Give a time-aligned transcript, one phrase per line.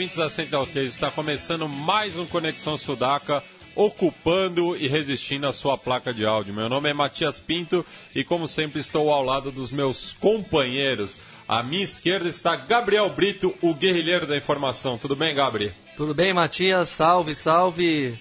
[0.00, 3.44] Ouvintes da Central 3, está começando mais um Conexão Sudaca,
[3.76, 6.54] ocupando e resistindo a sua placa de áudio.
[6.54, 11.18] Meu nome é Matias Pinto e, como sempre, estou ao lado dos meus companheiros.
[11.46, 14.96] À minha esquerda está Gabriel Brito, o guerrilheiro da informação.
[14.96, 15.72] Tudo bem, Gabriel?
[15.98, 16.88] Tudo bem, Matias?
[16.88, 18.18] Salve, salve.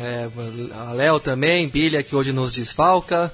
[0.00, 0.28] É,
[0.74, 3.32] a Léo também, Bilha, que hoje nos desfalca.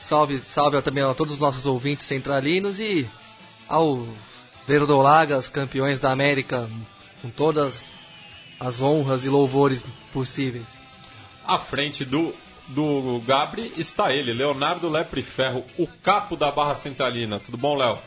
[0.00, 3.04] Salve, salve também a todos os nossos ouvintes centralinos e
[3.66, 4.06] ao
[4.68, 6.68] Verdolagas, campeões da América,
[7.22, 7.86] com todas
[8.60, 9.82] as honras e louvores
[10.12, 10.66] possíveis.
[11.42, 12.34] À frente do,
[12.68, 17.40] do Gabri está ele, Leonardo Lepre Ferro, o capo da Barra Centralina.
[17.40, 17.98] Tudo bom, Léo?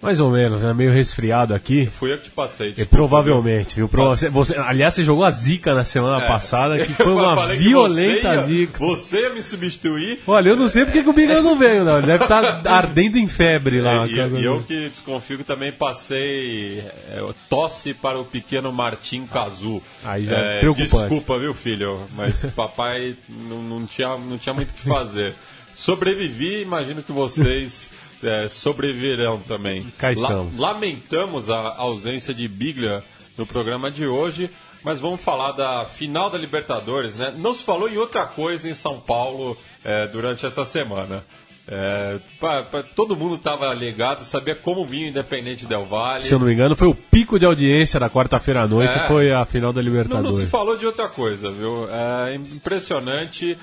[0.00, 1.86] Mais ou menos, é meio resfriado aqui.
[1.86, 2.68] Fui eu que te passei.
[2.68, 3.88] Desculpa, provavelmente, viu?
[3.88, 6.28] Você, você- aliás, você jogou a zica na semana É.
[6.28, 8.78] passada, que foi uma violenta você ia- zica.
[8.78, 11.98] Você ia me substituir Olha, eu não sei porque que o Biga não veio, não.
[11.98, 14.04] Ele Deve estar ardendo em febre lá.
[14.06, 16.78] É, E, e eu que desconfio que também passei
[17.10, 19.82] é, tosse para o pequeno Martim Cazu.
[20.04, 20.92] Aí já é preocupante.
[20.92, 22.02] Desculpa, viu, filho?
[22.16, 25.34] Mas papai não, não tinha, não tinha muito o que fazer.
[25.74, 27.90] Sobrevivi, imagino que vocês
[28.22, 29.86] é, sobreviverão também.
[29.98, 30.58] Cá estamos.
[30.58, 33.02] lamentamos a ausência de Biglia
[33.36, 34.50] no programa de hoje,
[34.84, 37.32] mas vamos falar da final da Libertadores, né?
[37.36, 41.24] Não se falou em outra coisa em São Paulo é, durante essa semana.
[41.70, 46.22] É, pra- pra- todo mundo estava ligado, sabia como vinha o Independente Del Valle.
[46.24, 49.00] Se eu não me engano, foi o pico de audiência da quarta-feira à noite, É.
[49.00, 50.36] foi a final da Não, não Libertadores.
[50.38, 51.86] se falou de outra coisa, viu?
[51.90, 53.56] É impressionante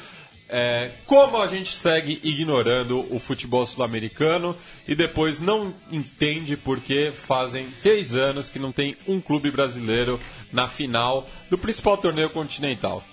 [0.50, 4.56] é, como a gente segue ignorando o futebol sul-americano
[4.88, 10.20] e depois não entende porque fazem três anos que não tem um clube brasileiro
[10.54, 13.04] na final do principal torneio continental.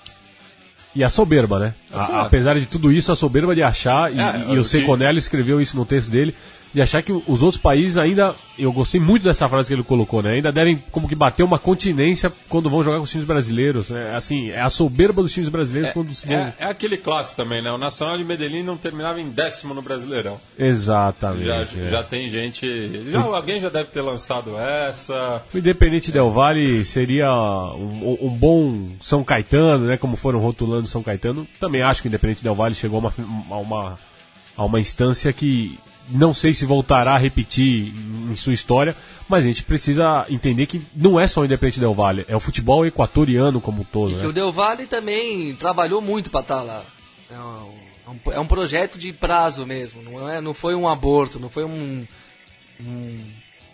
[0.94, 1.74] E a soberba, né?
[1.90, 5.18] A- apesar de tudo isso, a soberba de achar, e, É, e o o Seconelli
[5.18, 6.34] escreveu isso no texto dele,
[6.72, 10.22] de achar que os outros países ainda, eu gostei muito dessa frase que ele colocou,
[10.22, 10.32] né?
[10.32, 13.90] Ainda devem como que bater uma continência quando vão jogar com os times brasileiros.
[13.90, 14.14] né?
[14.16, 16.36] Assim, é a soberba dos times brasileiros quando se vão...
[16.36, 17.70] É, é aquele clássico também, né?
[17.70, 20.40] O Nacional de Medellín não terminava em décimo no Brasileirão.
[20.58, 21.44] Exatamente.
[21.44, 21.88] Já, é.
[21.88, 23.02] já tem gente.
[23.10, 25.42] Já, alguém já deve ter lançado essa.
[25.52, 27.26] O Independente Del Valle seria
[27.74, 29.96] um, um bom São Caetano, né?
[29.96, 31.46] Como foram rotulando São Caetano.
[31.60, 33.14] Também acho que o Independente Del Valle chegou a uma,
[33.50, 33.98] a uma,
[34.56, 35.78] a uma instância que
[36.10, 37.94] não sei se voltará a repetir
[38.30, 38.94] em sua história,
[39.28, 42.40] mas a gente precisa entender que não é só o Independente Del Valle, é o
[42.40, 44.12] futebol equatoriano como um todo.
[44.12, 44.26] E que Né?
[44.28, 46.82] o Del Valle também trabalhou muito para estar lá.
[47.30, 51.48] É um, é um projeto de prazo mesmo, não, é, não foi um aborto, não
[51.48, 52.06] foi um,
[52.80, 53.24] um-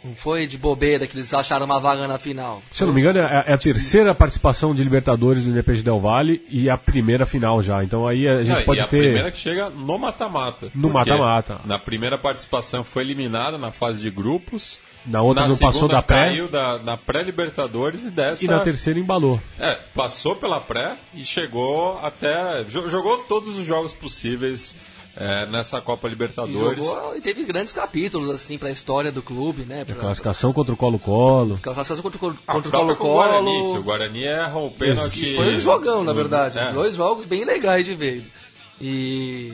[0.05, 2.63] Não foi de bobeira que eles acharam uma vaga na final.
[2.73, 5.99] Se eu não me engano, é é a terceira participação de Libertadores do Independente Del
[6.01, 7.83] Valle e a primeira final já.
[7.83, 9.01] Então aí a gente Não, pode e a ter.
[9.01, 10.69] primeira que chega no mata-mata.
[10.75, 11.61] No mata-mata.
[11.65, 14.81] Na primeira participação foi eliminada na fase de grupos.
[15.07, 16.27] Na outra não segunda passou da pré.
[16.29, 18.45] caiu da, na pré-Libertadores e dessa.
[18.45, 19.41] E na terceira embalou.
[19.59, 22.63] É, passou pela pré e chegou até.
[22.65, 24.75] jo- Jogou todos os jogos possíveis
[25.21, 26.85] é, nessa Copa E Libertadores.
[26.85, 29.85] jogou e teve grandes capítulos assim para a história do clube, né?
[29.85, 31.59] Pra, Classificação contra o Colo-Colo.
[31.61, 33.83] classificação contra, o- A contra o com o Guarani, o Colo-Colo.
[33.83, 35.23] Guarani erra o pênalti.
[35.23, 36.59] E foi um jogão, na verdade.
[36.59, 36.73] É.
[36.73, 38.25] Dois jogos bem legais de ver.
[38.81, 39.53] E.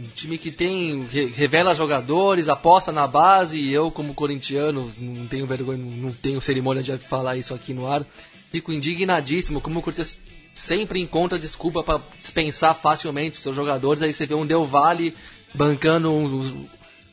[0.00, 1.04] Um time que tem.
[1.04, 6.40] re- revela jogadores, aposta na base, e eu, como corintiano, não tenho vergonha, não tenho
[6.40, 8.04] cerimônia de falar isso aqui no ar.
[8.50, 10.18] Fico indignadíssimo como o Corinthians
[10.54, 14.02] sempre encontra desculpa para dispensar facilmente seus jogadores.
[14.02, 15.14] Aí você vê um Del Valle
[15.54, 16.54] bancando os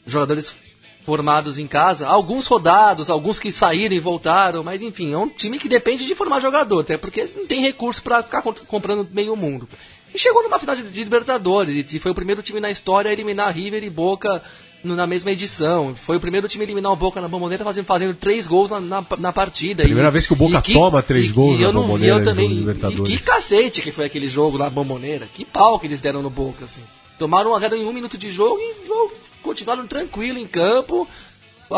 [0.06, 0.56] jogadores
[1.04, 5.58] formados em casa, alguns rodados, alguns que saíram e voltaram, mas enfim, é um time
[5.58, 9.68] que depende de formar jogador, até porque não tem recurso para ficar comprando meio mundo.
[10.14, 13.54] E chegou numa final de, Libertadores, e foi o primeiro time na história a eliminar
[13.54, 14.44] River e Boca
[14.84, 15.94] na mesma edição.
[15.96, 18.80] Foi o primeiro time a eliminar o Boca na Bomboneira fazendo, fazendo três gols na,
[18.80, 19.84] na, na partida.
[19.84, 22.66] Primeira E- vez que o Boca e toma três gols e na Bombonera eu também,
[22.92, 25.28] e que cacete que foi aquele jogo na Bomboneira.
[25.34, 26.82] Que pau que eles deram no Boca, assim.
[27.18, 29.12] Tomaram 1x0 em um minuto de jogo e jogo-
[29.44, 31.08] continuaram tranquilo em campo.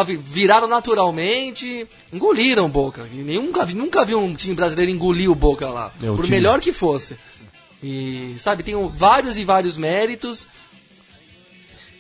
[0.06, 3.10] vi- Viraram naturalmente, engoliram o Boca.
[3.12, 5.92] E nunca, vi, nunca vi um time brasileiro engolir o Boca lá.
[6.02, 7.18] É, o por time- melhor que fosse.
[7.84, 10.48] E, sabe, tem vários e vários méritos.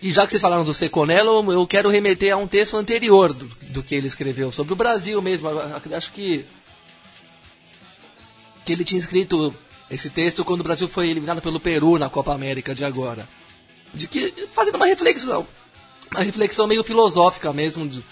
[0.01, 3.45] E já que vocês falaram do Seconello, eu quero remeter a um texto anterior do,
[3.69, 5.47] do que ele escreveu, sobre o Brasil mesmo.
[5.95, 6.43] Acho que.
[8.65, 9.53] que ele tinha escrito
[9.91, 13.29] esse texto quando o Brasil foi eliminado pelo Peru na Copa América de agora.
[13.93, 14.47] De que.
[14.47, 15.45] fazendo uma reflexão.
[16.09, 17.87] Uma reflexão meio filosófica mesmo.
[17.87, 18.03] De,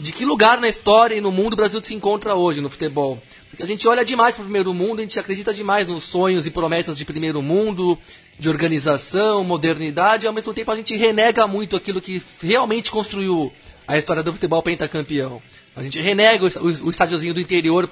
[0.00, 3.22] de que lugar na história e no mundo o Brasil se encontra hoje no futebol.
[3.50, 6.46] Porque a gente olha demais para o primeiro mundo, a gente acredita demais nos sonhos
[6.46, 7.98] e promessas de primeiro mundo,
[8.40, 13.52] de organização, modernidade, e ao mesmo tempo a gente renega muito aquilo que realmente construiu
[13.86, 15.42] a história do futebol pentacampeão.
[15.76, 17.88] A gente renega o, o, o estádiozinho do interior.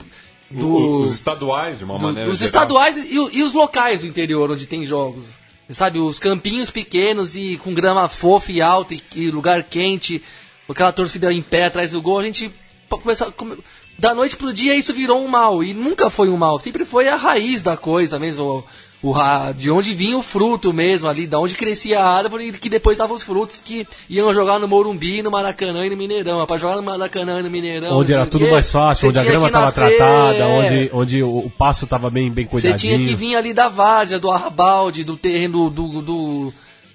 [0.51, 2.47] Do, os estaduais, de uma do, maneira Os geral.
[2.47, 5.27] estaduais e, e os locais do interior, onde tem jogos.
[5.71, 10.23] Sabe, os campinhos pequenos e com grama fofa e alta e, e lugar quente,
[10.67, 12.51] aquela torcida em pé atrás do gol, a gente
[12.89, 13.59] começa, come,
[13.99, 15.63] da noite pro dia isso virou um mal.
[15.63, 18.65] E nunca foi um mal, sempre foi a raiz da coisa mesmo.
[19.01, 19.15] O,
[19.57, 23.15] de onde vinha o fruto mesmo ali, da onde crescia a árvore que depois dava
[23.15, 26.45] os frutos que iam jogar no Morumbi, no Maracanã e no Mineirão.
[26.47, 27.97] Para jogar no Maracanã e no Mineirão.
[27.97, 30.47] Onde era tudo quê, mais fácil, onde a grama estava tratada, é.
[30.47, 32.79] onde, onde o, o passo estava bem, bem cuidadinho.
[32.79, 36.55] Você tinha que vir ali da várzea, do arrabalde, do terreno do, do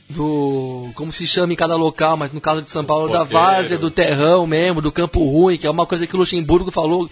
[0.09, 0.89] do.
[0.95, 3.89] como se chama em cada local, mas no caso de São Paulo, da várzea, do
[3.89, 7.09] terrão mesmo, do campo ruim, que é uma coisa que o Luxemburgo falou.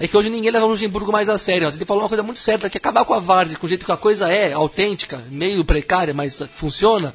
[0.00, 1.68] É que hoje ninguém leva o Luxemburgo mais a sério.
[1.68, 3.92] Ele falou uma coisa muito certa, que acabar com a várzea, com o jeito que
[3.92, 7.14] a coisa é, autêntica, meio precária, mas funciona,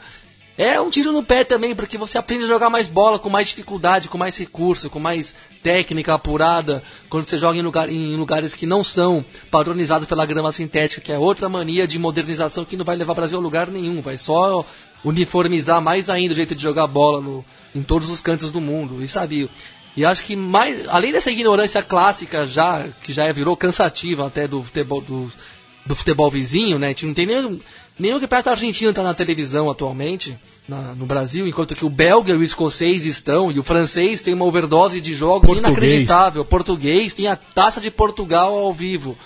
[0.57, 3.50] é um tiro no pé também, porque você aprende a jogar mais bola com mais
[3.50, 6.81] dificuldade, com mais recurso, com mais técnica apurada,
[7.12, 11.12] quando você joga em, lugar, em lugares que não são padronizados pela grama sintética, que
[11.12, 14.18] é outra mania de modernização que não vai levar o Brasil a lugar nenhum, vai
[14.18, 14.65] só
[15.06, 17.45] uniformizar mais ainda o jeito de jogar bola no,
[17.75, 19.03] em todos os cantos do mundo.
[19.03, 19.47] E sabe,
[19.97, 24.61] e acho que mais, além dessa ignorância clássica já que já virou cansativa até do
[24.61, 25.31] futebol do,
[25.83, 26.85] do futebol vizinho, né?
[26.85, 27.59] A gente não tem nem
[27.97, 30.38] nenhum campeonato argentino está na televisão atualmente
[30.69, 34.35] na, no Brasil, enquanto que o belga e o escocês estão e o francês tem
[34.35, 35.67] uma overdose de jogos Português.
[35.67, 36.41] inacreditável.
[36.44, 39.17] O português tem a taça de Portugal ao vivo.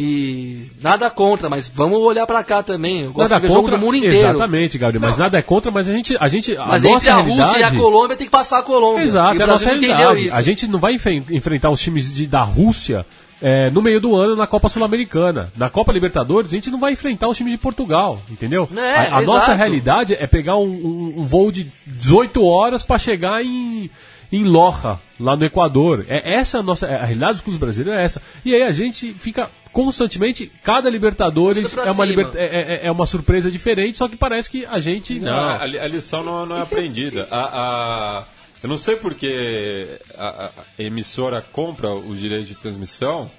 [0.00, 3.00] E nada contra, mas vamos olhar para cá também.
[3.02, 4.16] Eu gosto nada de ver contra, jogo do mundo inteiro.
[4.16, 5.00] Exatamente, Gabriel.
[5.02, 6.16] Mas nada é contra, mas a gente.
[6.20, 7.40] A gente Mas a entre nossa a realidade...
[7.48, 9.02] Rússia e a Colômbia tem que passar a Colômbia.
[9.02, 10.26] Exato, é o a nossa não realidade.
[10.28, 10.36] isso.
[10.36, 13.04] A gente não vai enfren- enfrentar os times de- da Rússia
[13.42, 15.52] é, no meio do ano na Copa Sul-Americana.
[15.56, 18.68] Na Copa Libertadores, a gente não vai enfrentar os times de Portugal, entendeu?
[18.76, 22.98] É, a a nossa realidade é pegar um, um- um voo de 18 horas para
[22.98, 23.90] chegar em,
[24.32, 26.04] em Loja, lá no Equador.
[26.08, 28.22] É essa a nossa a realidade dos clubes brasileiros é essa.
[28.44, 32.46] E aí a gente fica constantemente, cada Libertadores é uma, liber- é,
[32.84, 35.32] é- é uma surpresa diferente, só que parece que a gente não.
[35.32, 37.26] A, a lição não, não é aprendida.
[37.30, 38.24] A, a-
[38.62, 40.50] eu não sei porque a, a-
[40.82, 43.30] emissora compra os direitos de transmissão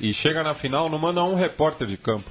[0.00, 2.30] e chega na final não manda um repórter de campo.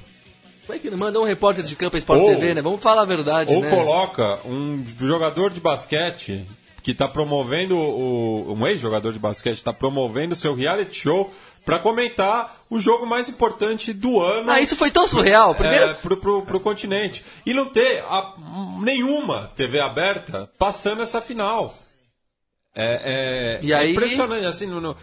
[0.66, 2.60] Como é que não manda um repórter de campo a Sport Ou- TV, né?
[2.62, 3.70] Vamos falar a verdade, Ou né?
[3.70, 6.44] coloca um jogador de basquete
[6.82, 11.32] que está promovendo, o, um ex-jogador de basquete está promovendo seu reality show
[11.66, 14.50] para comentar o jogo mais importante do ano.
[14.50, 15.52] Ah, isso foi tão surreal.
[15.54, 17.24] Primeiro, É, pro, pro, pro continente.
[17.44, 18.34] E não ter a-
[18.80, 21.74] nenhuma TV aberta passando essa final.
[22.74, 24.96] É, é- E é aí- impressionante, assim, no, no-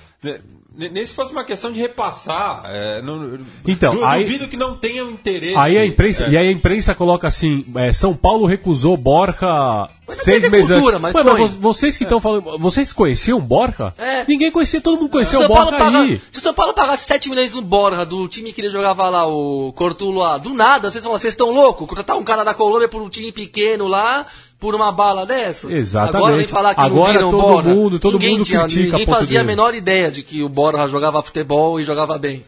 [0.75, 2.63] nem se fosse uma questão de repassar.
[2.65, 3.37] é, não-
[3.67, 5.55] Então, du- aí- duvido que não tenham interesse.
[5.57, 9.87] Aí a imprensa, é, e aí a imprensa coloca assim, é, São Paulo recusou Borca
[10.07, 11.13] Mas seis tem meses cultura, antes.
[11.13, 13.93] mas Ué, vo- vocês que estão falando, vocês conheciam Borca?
[13.97, 14.25] É.
[14.27, 16.19] Ninguém conhecia, todo mundo se conheceu o Borca paga- aí.
[16.31, 19.27] se o São Paulo pagasse 7 milhões no Borja, do time que ele jogava lá,
[19.27, 21.87] o Cortuloa, do nada, vocês falam, vocês estão loucos?
[21.87, 24.25] Contratar um cara da Colômbia por um time pequeno lá,
[24.63, 25.69] por uma bala dessa?
[25.69, 26.15] Exatamente.
[26.15, 29.43] Agora vem falar que Agora não todo mundo- todo ninguém mundo critica Ninguém fazia a
[29.43, 32.41] menor ideia de que o Borja jogava futebol e jogava bem.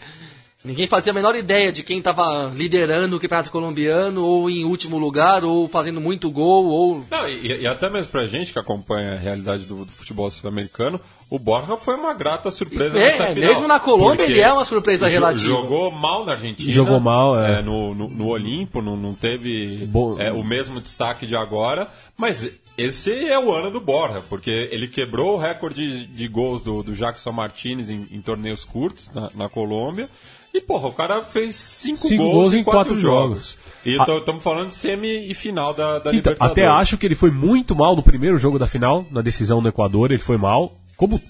[0.66, 4.98] Ninguém fazia a menor ideia de quem estava liderando o campeonato colombiano, ou em último
[4.98, 9.14] lugar, ou fazendo muito gol, ou Não, e, e até mesmo pra gente que acompanha
[9.14, 13.34] a realidade do, do futebol sul-americano, o Borja foi uma grata surpresa É, nessa é,
[13.34, 13.50] final.
[13.50, 15.48] mesmo na Colômbia ele é uma surpresa relativa.
[15.50, 16.72] Jogou mal na Argentina.
[16.72, 17.62] Jogou mal, é.
[17.62, 22.50] no, no, no Olimpo, não, não teve Bo- é, o mesmo destaque de agora, mas
[22.78, 26.82] esse é o ano do Borja, porque ele quebrou o recorde de, de gols do,
[26.84, 30.10] do Jackson Martinez em, em torneios curtos na, na Colômbia.
[30.58, 33.58] E, porra, o cara fez cinco, Cinco gols, gols em quatro, quatro jogos.
[33.58, 33.58] jogos.
[33.86, 36.52] E estamos falando de semi e final da, da Então, Libertadores.
[36.52, 39.68] até acho que ele foi muito mal no primeiro jogo da final, na decisão do
[39.68, 40.72] Equador, ele foi mal.
[40.96, 41.22] Como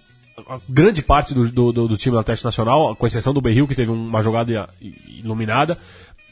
[0.48, 3.74] a grande parte do, do, do- time do Atlético Nacional, com exceção do Berril, que
[3.76, 4.70] teve uma jogada
[5.24, 5.78] iluminada.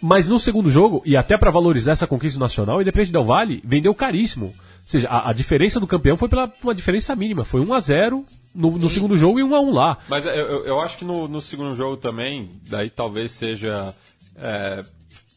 [0.01, 3.61] Mas no segundo jogo, e até para valorizar essa conquista nacional, o Independente Del Valle
[3.65, 4.53] vendeu caríssimo.
[4.83, 7.43] Ou seja, a, a diferença do campeão foi pela uma diferença mínima.
[7.45, 9.97] Foi 1 a 0 no, no segundo jogo e 1 a 1 lá.
[10.09, 13.93] Mas eu, eu- eu acho que no, no segundo jogo também, daí talvez seja
[14.35, 14.83] é,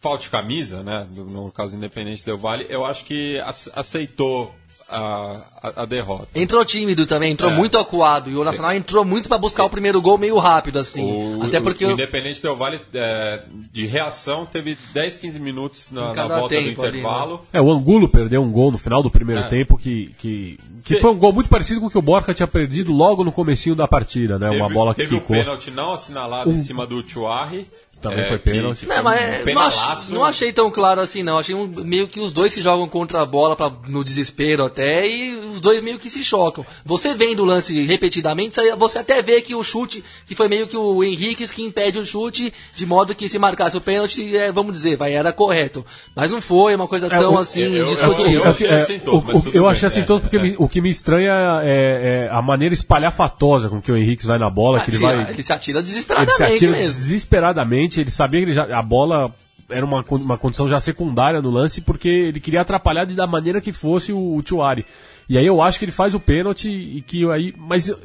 [0.08, 1.06] falte camisa, né?
[1.14, 4.54] No, caso Independente Del Vale, eu acho que ace- aceitou
[4.88, 6.28] a, a, a derrota.
[6.34, 7.54] Entrou tímido também, entrou É.
[7.54, 8.30] muito acuado.
[8.30, 11.02] E o Nacional entrou muito pra buscar o primeiro gol meio rápido, assim.
[11.38, 15.88] O, Até porque o, o- Independente Del Vale, é, de reação, teve 10, 15 minutos
[15.90, 16.98] na, na volta do tempo ali, né?
[16.98, 17.40] intervalo.
[17.52, 19.48] É, o Angulo perdeu um gol no final do primeiro É.
[19.48, 22.46] tempo que, que, que foi um gol muito parecido com o que o Borca tinha
[22.46, 24.50] perdido logo no comecinho da partida, né?
[24.50, 25.36] Uma Teve- bola que teve ficou.
[25.36, 27.68] um pênalti não assinalado em cima do Chuarri.
[28.00, 28.80] Também foi pênalti.
[28.80, 29.84] que Não, foi mas um é, não, penalaço.
[29.84, 31.38] achei, não achei tão claro assim, não.
[31.38, 35.06] Achei um- meio que os dois que jogam contra a bola pra, no desespero até,
[35.08, 36.64] e os dois meio que se chocam.
[36.84, 40.76] Você vendo o lance repetidamente, você- até vê que o chute, que foi meio que
[40.76, 44.72] o Henrique que impede o chute, de modo que se marcasse o pênalti, é, vamos
[44.72, 45.84] dizer, vai, era correto.
[46.14, 48.44] Mas não foi uma coisa É, tão o- assim, eu- eu- discutível.
[48.44, 50.54] eu achei É, assintoso, o- mas o- tudo eu achei é, assintoso porque é.
[50.58, 54.50] o que me estranha é, é a maneira espalhafatosa com que o Henrique vai na
[54.50, 55.30] bola, que ele Ah, sim, vai.
[55.32, 56.86] ele se atira Ele se desesperadamente atira mesmo.
[56.94, 59.34] desesperadamente, ele sabia que ele já- a bola
[59.68, 63.60] era uma, uma condição já secundária no lance, porque ele queria atrapalhar de, da maneira
[63.60, 64.86] que fosse o, o Chuari.
[65.28, 67.52] E aí eu acho que ele faz o pênalti e que aí.
[67.58, 67.98] Mas eu,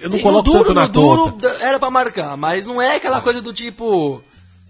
[0.00, 1.48] eu não Sim, coloco duro, tanto na no duro conta.
[1.48, 4.22] da- era pra marcar, mas não é aquela coisa do tipo.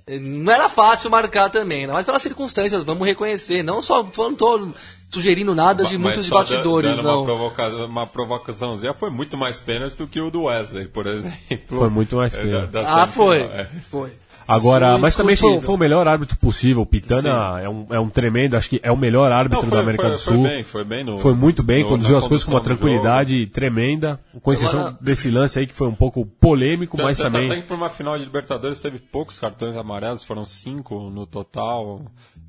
[0.06, 3.62] eh, Não era fácil marcar também, não, mas pelas circunstâncias, vamos reconhecer.
[3.62, 4.72] Não só não tô
[5.10, 7.16] sugerindo nada de Mas muitos só bastidores, dando não.
[7.18, 11.36] Uma, provoca uma provocaçãozinha foi muito mais pênalti do que o do Wesley, por exemplo.
[11.78, 12.70] Foi muito mais É, da- pênalti.
[12.70, 13.38] da Ah, semifinal, foi.
[13.42, 13.68] é.
[13.90, 14.12] Foi.
[14.52, 16.82] Agora, Isso mas também foi, foi o melhor árbitro possível.
[16.82, 19.76] O Pitana é um, é um tremendo, acho que é o melhor árbitro Não, da
[19.76, 20.42] foi, América foi, do foi Sul.
[20.42, 24.18] bem, foi bem no, Foi muito bem, no- conduziu as coisas com uma tranquilidade tremenda,
[24.42, 27.46] com exceção Agora- desse lance aí que foi um pouco polêmico, mas também.
[27.50, 32.02] Até que por uma final de Libertadores teve poucos cartões amarelos, foram cinco no total.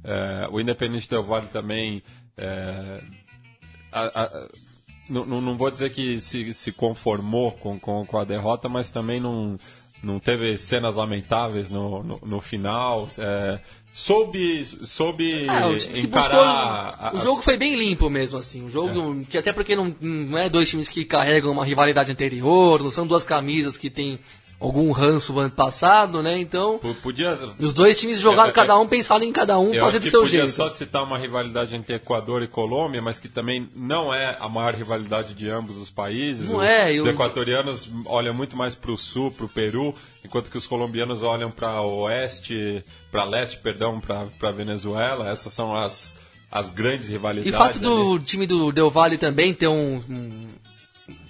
[0.03, 2.01] É, o Independente Del Vale também.
[2.37, 3.01] é,
[3.91, 4.47] a- a-
[5.09, 8.89] não, não- não vou dizer que se, se conformou com, com, com a derrota, mas
[8.91, 9.57] também não,
[10.03, 13.07] não teve cenas lamentáveis no, no, no final.
[13.17, 13.59] É,
[13.91, 16.29] soube soube É, encarar.
[16.31, 18.63] buscou- a- o jogo foi bem limpo mesmo, assim.
[18.63, 22.81] Um jogo que até porque não, não é dois times que carregam uma rivalidade anterior,
[22.81, 24.17] não são duas camisas que tem
[24.61, 26.39] algum ranço ano passado, né?
[26.39, 27.37] Então, P- Podia.
[27.59, 30.55] os dois times jogaram cada um pensando em cada um, fazer do seu podia jeito.
[30.55, 34.73] só citar uma rivalidade entre Equador e Colômbia, mas que também não é a maior
[34.75, 36.49] rivalidade de ambos os países.
[36.49, 39.93] Não O- é, Os eu- equatorianos olham muito mais para o sul, para o Peru,
[40.23, 45.27] enquanto que os colombianos olham para oeste, para leste, perdão, para Venezuela.
[45.29, 46.15] Essas são as,
[46.51, 47.53] as grandes E rivalidades.
[47.53, 48.23] o fato do ali.
[48.23, 50.47] time do Del Valle também ter um, um-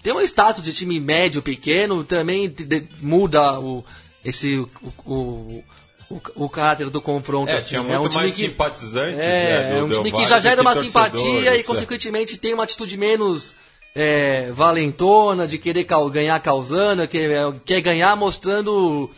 [0.01, 3.83] ter um status de time médio, pequeno, também de- de- muda o,
[4.25, 4.69] esse, o,
[5.05, 5.63] o,
[6.09, 7.49] o, o caráter do confronto.
[7.51, 7.69] É, assim.
[7.69, 9.19] tinha é muito um time mais que, simpatizantes.
[9.19, 11.63] é, né, do é um time que já gera uma simpatia e, é.
[11.63, 13.55] consequentemente, tem uma atitude menos
[13.95, 19.09] é, valentona, de querer cal- ganhar causando, quer, quer ganhar mostrando.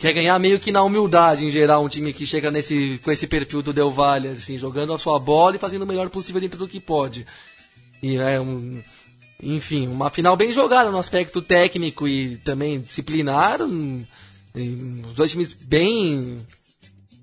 [0.00, 3.26] Quer ganhar meio que na humildade em geral, um time que chega nesse, com esse
[3.26, 6.58] perfil do Del Valle, assim, jogando a sua bola e fazendo o melhor possível dentro
[6.58, 7.26] do que pode.
[8.02, 8.80] E é um.
[9.42, 13.60] Enfim, uma final bem jogada no aspecto técnico e também disciplinar.
[13.62, 16.36] os dois times bem.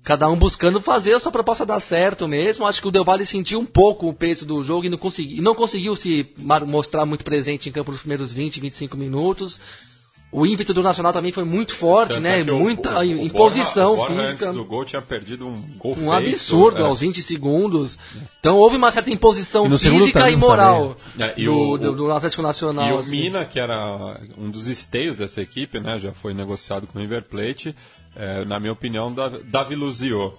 [0.02, 2.64] Cada um buscando fazer a sua proposta dar certo mesmo.
[2.64, 5.40] Acho que o Del Valle sentiu um pouco o peso do jogo e não, consegui,
[5.40, 6.24] não conseguiu se
[6.66, 9.60] mostrar muito presente em campo nos primeiros 20, 25 minutos.
[10.32, 12.40] O ímpeto do Nacional também foi muito forte, Tanto né?
[12.40, 14.44] é Muita o- o imposição Borja, o Borja física.
[14.46, 16.82] antes do gol tinha perdido um gol Um feito, absurdo é.
[16.86, 17.98] aos 20 segundos.
[18.40, 20.96] Então houve uma certa imposição E física tempo e moral.
[21.18, 22.88] É, e do, o- do, do Atlético Nacional.
[22.88, 23.20] E o assim.
[23.22, 23.96] Mina, que era
[24.36, 27.74] um dos esteios dessa equipe, né, já foi negociado com o River Plate,
[28.14, 29.14] é, na minha opinião,
[29.44, 30.34] Davi, Luziot.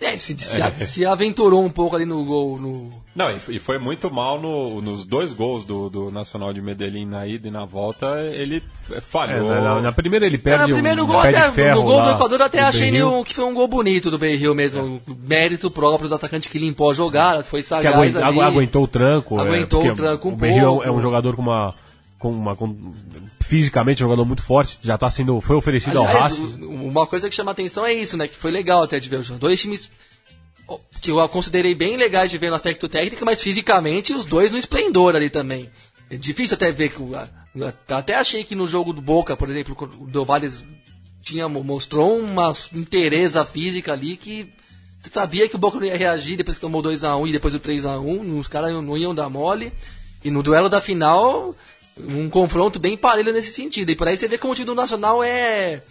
[0.00, 2.56] É, se, se, se aventurou um pouco ali no gol.
[2.58, 2.88] No...
[3.16, 7.26] Não, e, foi muito mal no- nos dois gols do, do Nacional de Medellín na
[7.26, 8.62] ida e na volta, ele
[8.92, 9.48] É, falhou.
[9.48, 12.00] na, na- na primeira ele É, perde no primeiro um gol, até, ferro no gol
[12.00, 14.54] do lá Equador, eu até do achei meio que foi um gol bonito do Beiril
[14.54, 15.00] mesmo.
[15.26, 18.40] Mérito próprio do atacante que limpou a jogada, foi que sagaz aguentou, ali.
[18.40, 19.38] aguentou o tranco.
[19.38, 20.84] é, Aguentou porque o tranco um O é um- pouco.
[20.84, 21.74] é um jogador com uma.
[22.18, 22.92] Com uma com-
[23.40, 25.40] fisicamente um jogador muito forte, já tá sendo.
[25.40, 26.64] Foi oferecido ao Aliás, Racing.
[26.64, 28.26] o- uma coisa que chama atenção é isso, né?
[28.26, 29.88] Que foi legal até de ver os dois times
[31.00, 34.58] que eu considerei bem legais de ver no aspecto técnico, mas fisicamente os dois no
[34.58, 35.70] esplendor ali também.
[36.10, 37.12] É difícil até ver que o-
[37.88, 40.50] até achei que no jogo do Boca, por exemplo, o Del Valle
[41.22, 44.52] tinha mostrou uma interesa física ali que
[45.00, 47.32] você sabia que o Boca não ia reagir depois que tomou 2 a 1 e
[47.32, 49.72] depois do 3 a 1, os caras não iam dar mole.
[50.24, 51.54] E no duelo da final,
[52.06, 53.90] um confronto bem parelho nesse sentido.
[53.90, 55.82] E por aí você vê como o time do Nacional é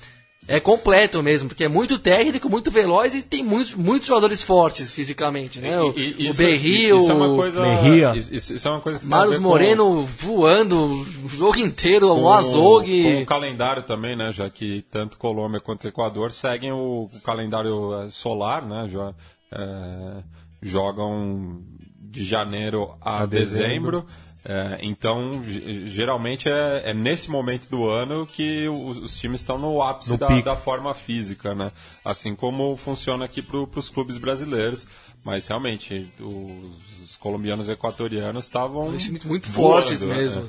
[0.49, 4.93] é completo mesmo, porque é muito técnico, muito veloz e tem muitos, muitos jogadores fortes
[4.93, 5.77] fisicamente, né?
[5.81, 8.13] O, E- e o isso- Berril, isso é uma coisa, Mejia.
[8.15, 12.29] Isso, isso é uma coisa Marlos ver com- Moreno voando o jogo inteiro, com, um
[12.31, 13.03] azogue.
[13.03, 14.31] Com o calendário também, né?
[14.31, 18.87] Já que tanto Colômbia quanto Equador seguem o, o calendário eh, solar, né?
[18.87, 19.13] Já,
[19.51, 20.23] eh,
[20.61, 21.61] jogam
[21.99, 24.03] de janeiro a, A dezembro.
[24.03, 24.05] dezembro.
[24.49, 29.57] É, então, ge- geralmente é, é nesse momento do ano que os, os times estão
[29.57, 31.69] no ápice No da, da forma física, né?
[32.05, 34.87] Assim como funciona aqui para os clubes brasileiros.
[35.25, 38.95] Mas realmente, os, os colombianos e equatorianos estavam.
[38.95, 40.15] Times muito voando, fortes né?
[40.15, 40.45] mesmo.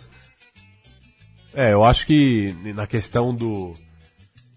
[1.54, 3.72] É, eu acho que na questão do.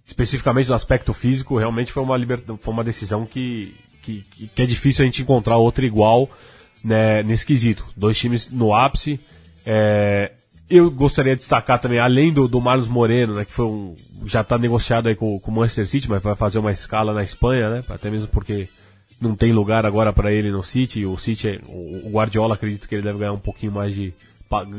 [0.05, 4.61] Especificamente do aspecto físico, realmente foi uma, liberta, foi uma decisão que, que, que- que
[4.61, 6.29] é difícil a gente encontrar outra igual
[6.83, 7.85] né, nesse quesito.
[7.95, 9.19] Dois times no ápice.
[9.65, 10.31] É,
[10.69, 13.95] eu gostaria de destacar também, além do, do Marlos Moreno, né, que foi um,
[14.25, 17.23] já está negociado aí com, com o Manchester City, mas vai fazer uma escala na
[17.23, 18.69] Espanha, né, até mesmo porque
[19.19, 21.05] não tem lugar agora para ele no City.
[21.05, 24.13] O City, é- o, Guardiola acredito que ele deve ganhar um pouquinho mais de,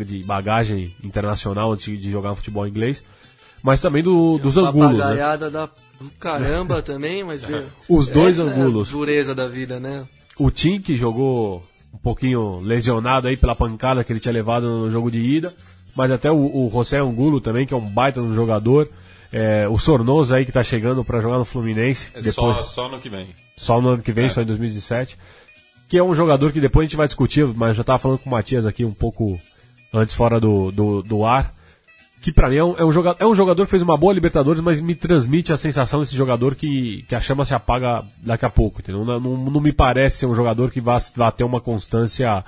[0.07, 3.05] de bagagem internacional antes de jogar futebol inglês.
[3.63, 5.37] Mas também do, dos angulos, né?
[5.37, 5.67] da
[6.01, 7.43] do caramba também, mas...
[7.43, 8.89] meu, Os dois essa angulos.
[8.89, 10.05] É a dureza da vida, né?
[10.37, 14.91] O Tim, que jogou um pouquinho lesionado aí pela pancada que ele tinha levado no
[14.91, 15.55] jogo de ida.
[15.95, 18.89] Mas até o, o José Angulo também, que é um baita no jogador.
[19.33, 22.09] É, o Sornoso aí que tá chegando para jogar no Fluminense.
[22.15, 23.29] É depois, só, só no que vem.
[23.57, 25.17] Só no ano que vem, só em 2017.
[25.89, 28.29] Que é um jogador que depois a gente vai discutir, mas já tava falando com
[28.29, 29.39] o Matias aqui um pouco
[29.93, 31.55] antes fora do, do, do ar.
[32.23, 34.15] Que pra mim é um, é, um jogador, é um jogador que fez uma boa
[34.15, 38.47] Libertadores, mas me transmite a sensação desse jogador que, que a chama se apaga daqui
[38.47, 39.05] a pouco, entendeu?
[39.05, 42.45] Não, não, não me parece ser um jogador que vá, vá ter uma constância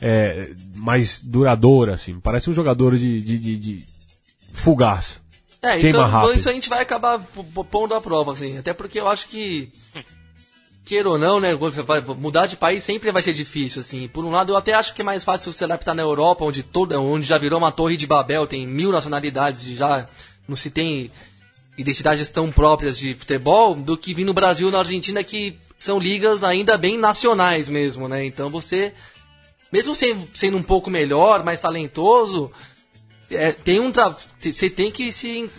[0.00, 2.20] é, mais duradoura, assim.
[2.20, 3.86] Parece um jogador de, de, de, de
[4.52, 5.20] fugaz.
[5.62, 6.34] É, isso, Queima rápido.
[6.34, 7.18] isso a gente vai acabar
[7.70, 8.58] pondo à prova, assim.
[8.58, 9.70] Até porque eu acho que,
[10.84, 11.50] queira ou não, né,
[12.18, 14.06] mudar de país sempre vai ser difícil, assim.
[14.06, 16.62] Por um lado, eu até acho que é mais fácil se adaptar na Europa, onde,
[16.62, 20.06] toda, onde já virou uma torre de Babel, tem mil nacionalidades e já
[20.46, 21.10] não se tem
[21.76, 26.44] identidades tão próprias de futebol, do que vir no Brasil na Argentina, que são ligas
[26.44, 28.24] ainda bem nacionais mesmo, né?
[28.24, 28.92] Então você,
[29.72, 32.52] mesmo sendo, um pouco melhor, mais talentoso,
[33.30, 33.90] é, tem um
[34.40, 35.50] você tem que se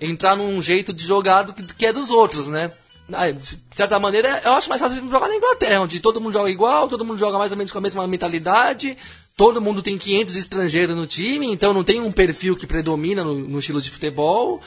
[0.00, 2.70] entrar num jeito de jogar do que é dos outros, né?
[3.12, 6.50] Ah, De certa maneira, eu acho mais fácil jogar na Inglaterra, onde todo mundo joga
[6.50, 8.96] igual, todo mundo joga mais ou menos com a mesma mentalidade,
[9.36, 13.34] todo mundo tem 500 estrangeiros no time, então não tem um perfil que predomina no,
[13.34, 14.60] no estilo de futebol.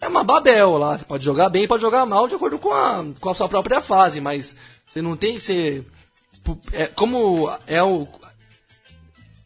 [0.00, 3.04] É uma babel lá, você pode jogar bem, pode jogar mal de acordo com a,
[3.20, 5.84] com a sua própria fase, mas você não tem que ser...
[6.72, 8.08] É, como é o,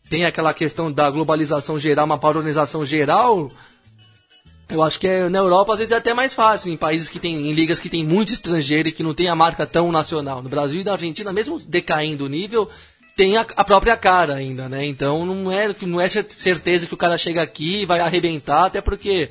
[0.09, 3.51] tem aquela questão da globalização geral, uma padronização geral,
[4.69, 7.19] eu acho que é, na Europa às vezes é até mais fácil, em países que
[7.19, 10.43] tem, em ligas que tem muito estrangeiro e que não tem a marca tão nacional.
[10.43, 12.69] No Brasil e na Argentina, mesmo decaindo o nível,
[13.17, 14.85] tem a, a própria cara ainda, né?
[14.87, 18.67] Então não é, não é cer- certeza que o cara chega aqui e vai arrebentar,
[18.67, 19.31] até porque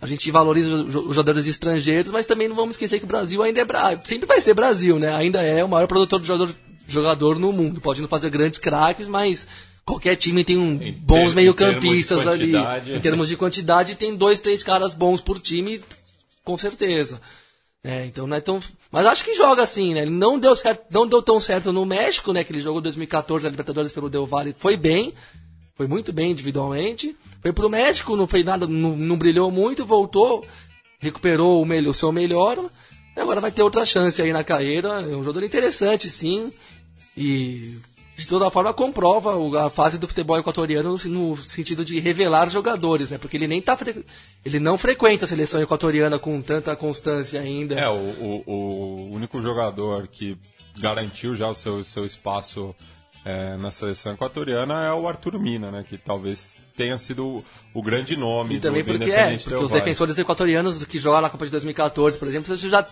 [0.00, 3.08] a gente valoriza os jo- os jogadores estrangeiros, mas também não vamos esquecer que o
[3.08, 3.66] Brasil ainda é.
[4.04, 5.14] Sempre vai ser Brasil, né?
[5.14, 6.54] Ainda é o maior produtor de jogador,
[6.88, 7.80] jogador no mundo.
[7.80, 9.46] Pode não fazer grandes craques, mas
[9.90, 12.52] qualquer time tem um Em bons meio-campistas ali.
[12.86, 15.80] Em termos de quantidade, tem dois, três caras bons por time,
[16.44, 17.20] com certeza.
[17.82, 18.60] É, então não é tão.
[18.92, 20.02] Mas acho que joga assim, né?
[20.02, 22.44] Ele não deu, certo, não deu tão certo no México, né?
[22.44, 24.54] Que ele jogou 2014 a Libertadores pelo Del Valle.
[24.58, 25.14] Foi bem.
[25.74, 27.16] Foi muito bem individualmente.
[27.40, 30.46] Foi pro México, não fez nada, não, não brilhou muito, voltou,
[30.98, 32.58] recuperou o, melhor, o seu melhor.
[33.16, 35.00] Agora vai ter outra chance aí na carreira.
[35.00, 36.52] É um jogador interessante, sim.
[37.16, 37.78] E
[38.20, 43.16] de toda forma comprova a fase do futebol equatoriano no, sentido de revelar jogadores, né?
[43.16, 44.04] Porque ele nem tá fre-
[44.44, 47.76] ele não frequenta a seleção equatoriana com tanta constância ainda.
[47.80, 50.36] É, o, o, o único jogador que
[50.78, 52.74] garantiu já o seu, seu espaço
[53.24, 55.82] é, na seleção equatoriana é o Arthur Mina, né?
[55.88, 60.18] Que talvez tenha sido o, grande nome E também do, porque, é, porque os defensores
[60.18, 62.86] equatorianos que jogaram na Copa de 2014, por exemplo, já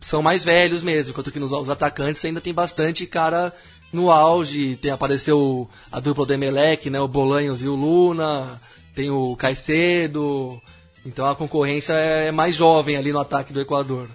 [0.00, 3.52] são mais velhos mesmo, enquanto que nos os atacantes ainda tem bastante cara
[3.92, 4.76] no auge.
[4.76, 8.60] Tem, apareceu a dupla do Emelec, né, o Bolanhos e o Luna,
[8.94, 10.60] tem o Caicedo.
[11.04, 14.08] Então a concorrência é mais jovem ali no ataque do Equador.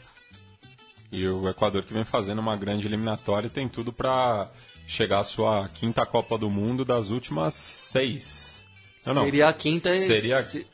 [1.11, 4.49] E o Equador que vem fazendo uma grande eliminatória e tem tudo para
[4.87, 8.65] chegar à sua quinta Copa do Mundo das últimas seis.
[9.05, 9.23] Não, não.
[9.23, 10.65] Seria a quinta e Seria- se-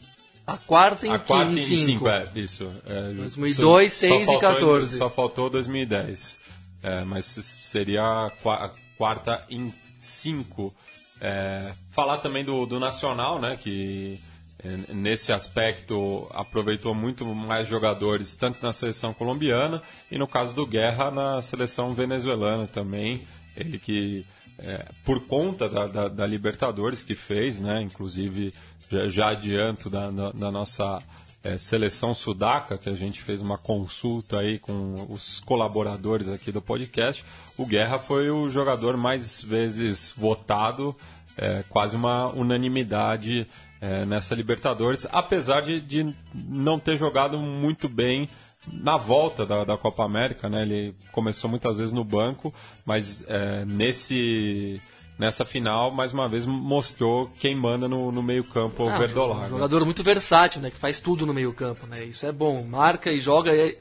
[0.48, 2.08] a quarta em a quarta quin- e cinco.
[2.10, 2.70] é, isso.
[2.88, 4.98] É, 2002, só 6 e faltou- 14.
[4.98, 6.40] Só faltou 2010.
[6.84, 10.74] É, mas seria a qua- a quarta em cinco.
[11.20, 14.20] É, falar também do, do Nacional, né, que
[14.64, 20.66] é, nesse aspecto aproveitou muito mais jogadores, tanto na seleção colombiana e no caso do
[20.66, 23.28] Guerra na seleção venezuelana também.
[23.56, 24.26] Ele que,
[24.58, 28.52] é, por conta da, da- da Libertadores que fez, né, inclusive
[28.90, 31.00] já, já adianto da, da- da nossa
[31.44, 36.62] é, seleção sudaca, que a gente fez uma consulta aí com os colaboradores aqui do
[36.62, 37.26] podcast,
[37.58, 40.96] o Guerra foi o jogador mais vezes votado,
[41.38, 43.48] é, quase uma unanimidade
[43.80, 48.30] é, nessa Libertadores, apesar de, de não ter jogado muito bem
[48.72, 50.62] na volta da, da Copa América, né?
[50.62, 52.54] Ele começou muitas vezes no banco,
[52.86, 54.80] mas é, nesse
[55.22, 59.46] nessa final, mais uma vez, mostrou quem manda no, no meio-campo ah, verdolago.
[59.46, 60.72] Um jogador muito versátil, né?
[60.72, 62.04] Que faz tudo no meio-campo, né?
[62.04, 62.66] Isso é bom.
[62.66, 63.78] Marca e joga e,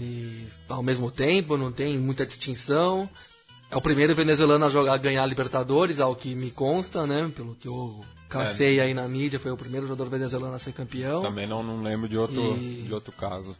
[0.00, 3.06] e, ao mesmo tempo, não tem muita distinção.
[3.70, 7.30] É o primeiro venezuelano a jogar, a ganhar a Libertadores, ao que me consta, né?
[7.36, 8.84] Pelo que eu cacei é.
[8.84, 11.20] aí na mídia, foi o primeiro jogador venezuelano a ser campeão.
[11.20, 12.80] Também não, não lembro de outro, e...
[12.80, 13.54] de outro caso.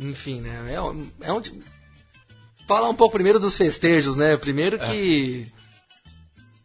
[0.00, 0.72] Enfim, né?
[0.72, 1.52] É, é onde.
[2.66, 4.36] Falar um pouco primeiro dos festejos, né?
[4.36, 5.46] Primeiro que.
[5.58, 5.61] É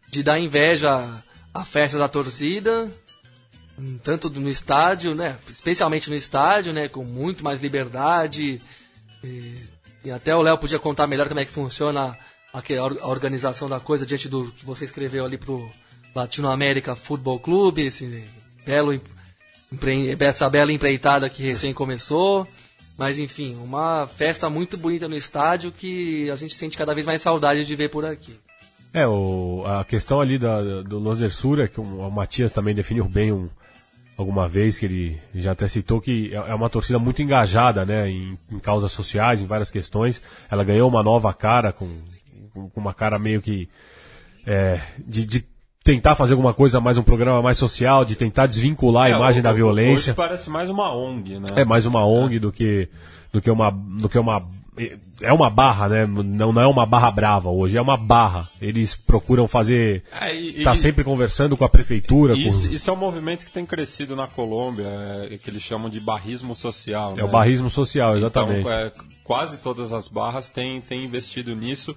[0.09, 2.87] de dar inveja à festa da torcida,
[4.03, 5.37] tanto no estádio, né?
[5.49, 6.87] Especialmente no estádio, né?
[6.87, 8.59] Com muito mais liberdade.
[9.23, 9.55] E,
[10.05, 12.17] e até o Léo podia contar melhor como é que funciona
[12.53, 15.69] a, a, organização da coisa diante do que você escreveu ali pro
[16.15, 18.23] Latino América Futebol Clube, esse
[18.65, 18.99] belo
[20.19, 22.47] essa bela empreitada que recém começou.
[22.97, 27.21] Mas enfim, uma festa muito bonita no estádio que a gente sente cada vez mais
[27.21, 28.35] saudade de ver por aqui.
[28.97, 33.05] É, o, a questão ali da, do Loser Sura, que o, o Matias também definiu
[33.05, 33.47] bem um,
[34.17, 38.09] alguma vez, que ele já até citou que é, é uma torcida muito engajada né,
[38.09, 40.21] em, em causas sociais, em várias questões.
[40.49, 41.87] Ela ganhou uma nova cara, com,
[42.53, 43.69] com uma cara meio que
[44.47, 45.45] é, de, de
[45.83, 49.41] tentar fazer alguma coisa mais um programa mais social, de tentar desvincular a é, imagem
[49.41, 50.11] o, da violência.
[50.11, 51.47] Hoje parece mais uma ONG, né?
[51.55, 52.39] É mais uma ONG é.
[52.39, 52.89] do que
[53.31, 54.41] do que uma do que uma
[55.21, 56.05] é uma barra, né?
[56.05, 58.49] Não, não é uma barra brava hoje, é uma barra.
[58.61, 60.03] Eles procuram fazer.
[60.21, 62.35] É, e, tá sempre conversando com a prefeitura.
[62.35, 62.73] Isso, com...
[62.73, 64.87] isso, é um movimento que tem crescido na Colômbia,
[65.31, 67.13] é, que eles chamam de barrismo social.
[67.13, 67.23] É né?
[67.23, 68.59] o barrismo social, então, exatamente.
[68.61, 68.91] Então, é,
[69.23, 71.95] quase todas as barras têm, têm investido nisso,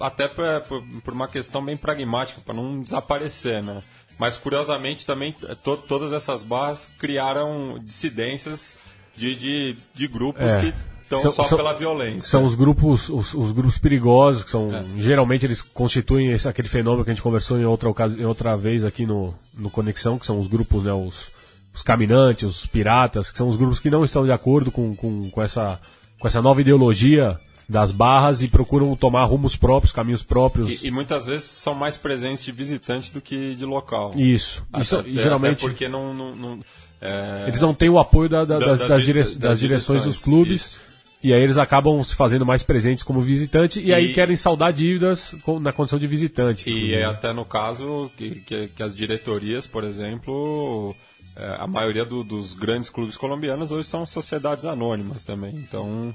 [0.00, 3.80] até pra, por, por uma questão bem pragmática, para não desaparecer, né?
[4.18, 8.76] Mas curiosamente também to, todas essas barras criaram dissidências
[9.14, 10.60] de, de, de grupos é.
[10.60, 12.28] que então, são, só são, pela violência.
[12.28, 14.74] São os grupos, os, os grupos perigosos, que são.
[14.74, 14.84] É.
[14.98, 18.84] Geralmente eles constituem esse, aquele fenômeno que a gente conversou em outra, em outra vez
[18.84, 21.30] aqui no, no Conexão, que são os grupos, né, os,
[21.74, 25.30] os caminantes, os piratas, que são os grupos que não estão de acordo com, com,
[25.30, 25.80] com, essa,
[26.18, 30.82] com essa nova ideologia das barras e procuram tomar rumos próprios, caminhos próprios.
[30.82, 34.12] E, e muitas vezes são mais presentes de visitante do que de local.
[34.16, 34.64] Isso.
[34.72, 35.58] Até, Isso até, geralmente.
[35.58, 36.12] Até porque não.
[36.12, 36.58] não, não
[37.00, 37.44] é...
[37.48, 39.20] Eles não têm o apoio da, da, das, das, dire...
[39.20, 40.62] das, das, direções dos clubes.
[40.62, 40.91] Isso.
[41.22, 44.72] E aí eles acabam se fazendo mais presentes como visitante e, e aí querem saldar
[44.72, 46.68] dívidas com, na condição de visitante.
[46.68, 50.94] E é até no caso que, que, que as diretorias, por exemplo,
[51.36, 55.54] é, a maioria do, dos grandes clubes colombianos hoje são sociedades anônimas também.
[55.54, 56.14] Então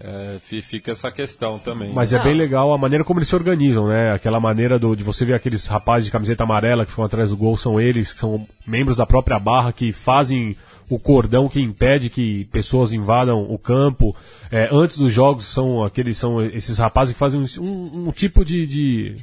[0.00, 1.92] é, fica essa questão também.
[1.92, 4.12] Mas é bem legal a maneira como eles se organizam, né?
[4.12, 7.36] Aquela maneira do, de você ver aqueles rapazes de camiseta amarela que ficam atrás do
[7.36, 10.54] gol, são eles, que são membros da própria barra, que fazem
[10.88, 14.14] o cordão que impede que pessoas invadam o campo.
[14.50, 18.66] É, antes dos jogos são aqueles são esses rapazes que fazem um, um tipo de,
[18.66, 19.14] de,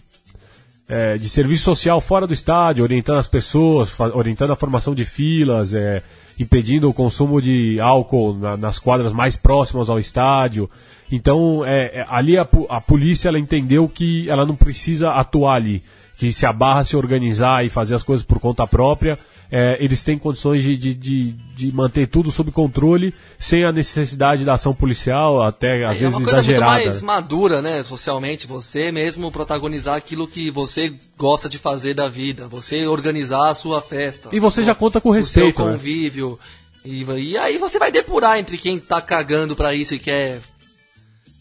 [0.89, 5.73] é, de, serviço social fora do estádio, orientando as pessoas, orientando a formação de filas,
[5.73, 6.03] é,
[6.37, 10.69] impedindo o consumo de álcool na, nas quadras mais próximas ao estádio.
[11.11, 15.81] Então, é, é ali a, a polícia ela entendeu que ela não precisa atuar ali,
[16.17, 19.17] que se a barra se organizar e fazer as coisas por conta própria,
[19.55, 24.43] é, eles têm condições de, de, de, de, manter tudo sob controle sem a necessidade
[24.43, 26.15] da ação policial, até às é, vezes exagerada.
[26.15, 26.73] É uma coisa exagerada.
[26.73, 32.07] muito mais madura, né, socialmente, você mesmo protagonizar aquilo que você gosta de fazer da
[32.07, 34.29] vida, você organizar a sua festa.
[34.31, 35.49] E você já conta com respeito.
[35.49, 35.73] O seu né?
[35.73, 36.39] convívio.
[36.83, 36.91] Né?
[36.91, 40.41] E, e, aí você vai depurar entre quem tá cagando pra isso e quer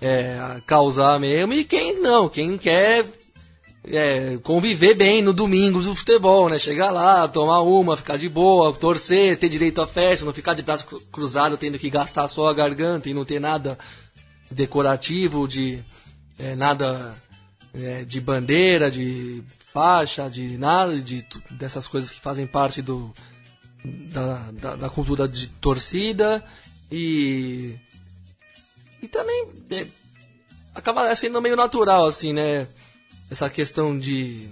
[0.03, 3.07] é, causar mesmo e quem não, quem quer
[3.85, 6.59] é, conviver bem no domingo do futebol, né?
[6.59, 10.63] Chegar lá, tomar uma, ficar de boa, torcer, ter direito à festa, não ficar de
[10.63, 13.77] braço cruzado tendo que gastar só a garganta e não ter nada
[14.51, 15.83] decorativo, de
[16.39, 17.15] é, nada
[17.75, 19.43] é, de bandeira, de
[19.73, 23.13] faixa, de nada, de dessas coisas que fazem parte do
[23.85, 26.45] da, da, da cultura de torcida
[26.91, 27.75] e
[29.03, 29.87] e também é,
[30.73, 32.69] acaba sendo meio natural assim, né?
[33.33, 34.47] Essa questão de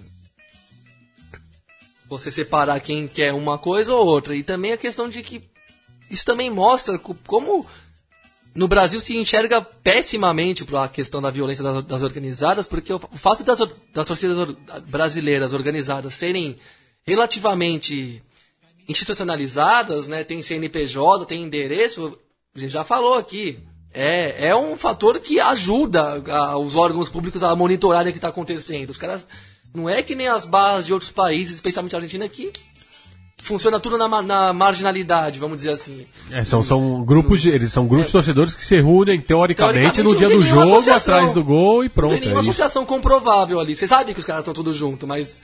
[2.08, 4.34] você separar quem quer uma coisa ou outra.
[4.34, 5.42] E também a questão de que
[6.10, 7.66] isso também mostra como
[8.54, 13.44] no Brasil se enxerga pessimamente a questão da violência das, das organizadas, porque o, fato
[13.44, 13.58] das,
[13.92, 14.48] das torcidas
[14.88, 16.58] brasileiras organizadas serem
[17.06, 18.22] relativamente
[18.88, 20.24] institucionalizadas, né?
[20.24, 22.18] Tem CNPJ, tem endereço,
[22.56, 23.58] a gente já falou aqui.
[23.92, 28.28] É, é um fator que ajuda a, os órgãos públicos a monitorarem o que está
[28.28, 28.90] acontecendo.
[28.90, 29.26] Os caras.
[29.72, 32.52] Não é que nem as barras de outros países, especialmente a Argentina, que
[33.42, 36.06] funciona tudo na, na marginalidade, vamos dizer assim.
[36.30, 40.02] É, são, são grupos de, eles são grupos de torcedores que se reúnem teoricamente, Teoricamente,
[40.02, 42.10] no não dia tem do jogo, atrás do gol e Não pronto.
[42.12, 43.74] tem nenhuma é associação comprovável ali.
[43.74, 45.40] Você sabe que os caras estão todos juntos, mas.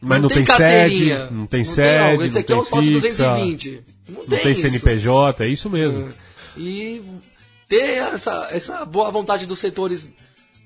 [0.00, 1.24] Mas não tem carteirinha.
[1.24, 3.84] sede, não tem ó, sede, esse não aqui é tem o fixa, 220.
[4.08, 4.60] Não Não tem, tem isso.
[4.62, 6.08] CNPJ, é isso mesmo.
[6.56, 7.02] E
[7.68, 10.08] ter essa, essa boa vontade dos setores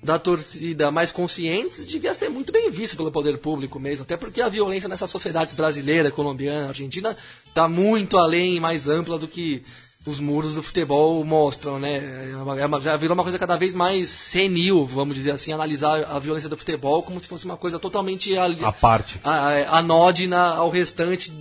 [0.03, 4.03] da torcida mais conscientes devia ser muito bem visto pelo poder público mesmo.
[4.03, 9.17] Até porque a violência nessas sociedades brasileira, colombiana, argentina, está muito além e mais ampla
[9.19, 9.63] do que
[10.05, 11.95] os muros do futebol mostram, né?
[11.95, 16.19] É é já virou uma coisa cada vez mais senil, vamos dizer assim, analisar a
[16.19, 19.21] violência do futebol como se fosse uma coisa totalmente ali, A parte.
[19.23, 21.33] a- anódina ao restante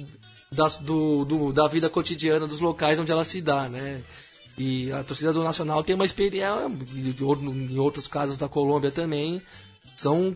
[0.52, 4.02] das- do, do- da vida cotidiana dos locais onde ela se dá, né?
[4.58, 6.52] E a torcida do Nacional tem uma experiência,
[7.22, 9.42] outro- em outros casos da Colômbia também,
[9.96, 10.36] são,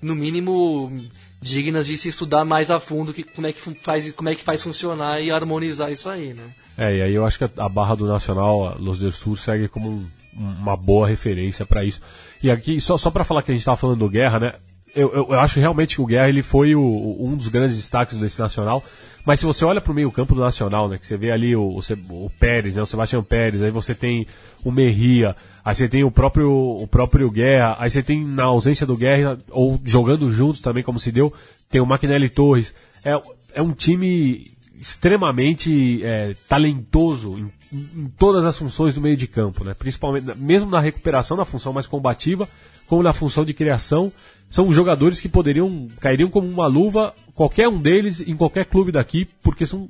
[0.00, 0.92] no mínimo,
[1.40, 4.42] dignas de se estudar mais a fundo que, como, é que faz, como é que
[4.42, 6.54] faz funcionar e harmonizar isso aí, né?
[6.76, 9.88] É, e aí eu acho que a, barra do Nacional, Los del Sur, segue como
[9.88, 12.00] um- uma boa referência pra isso.
[12.42, 14.54] E aqui, só, só para falar que a gente tava falando do Guerra, né?
[14.94, 18.18] Eu, eu, eu acho realmente que o Guerra ele foi o- um dos grandes destaques
[18.18, 18.82] desse Nacional.
[19.26, 20.98] Mas se você olha pro meio campo do Nacional, né?
[20.98, 21.80] Que você vê ali o, o,
[22.24, 22.82] o Pérez, né?
[22.82, 24.24] O Sebastião Pérez, aí você tem
[24.64, 25.34] o Merria,
[25.64, 29.36] aí você tem o próprio, o próprio Guerra, aí você tem na ausência do Guerra,
[29.50, 31.32] ou jogando juntos também, como se deu,
[31.68, 32.72] tem o Maquinelli Torres.
[33.04, 33.20] É,
[33.54, 39.64] é um time extremamente é, talentoso em, em todas as funções do meio de campo,
[39.64, 39.74] né?
[39.74, 42.48] Principalmente, mesmo na recuperação, na função mais combativa,
[42.86, 44.12] como na função de criação,
[44.48, 49.26] são jogadores que poderiam cairiam como uma luva qualquer um deles em qualquer clube daqui,
[49.42, 49.86] porque são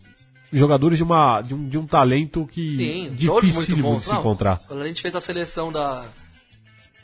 [0.52, 4.58] jogadores de uma de um, de um talento que Sim, difícil de se encontrar.
[4.66, 6.06] Quando a gente fez a seleção da.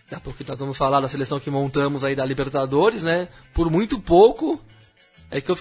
[0.02, 3.28] Daqui a pouco nós vamos falar da seleção que montamos aí da Libertadores, né?
[3.54, 4.60] Por muito pouco
[5.30, 5.58] é que eu,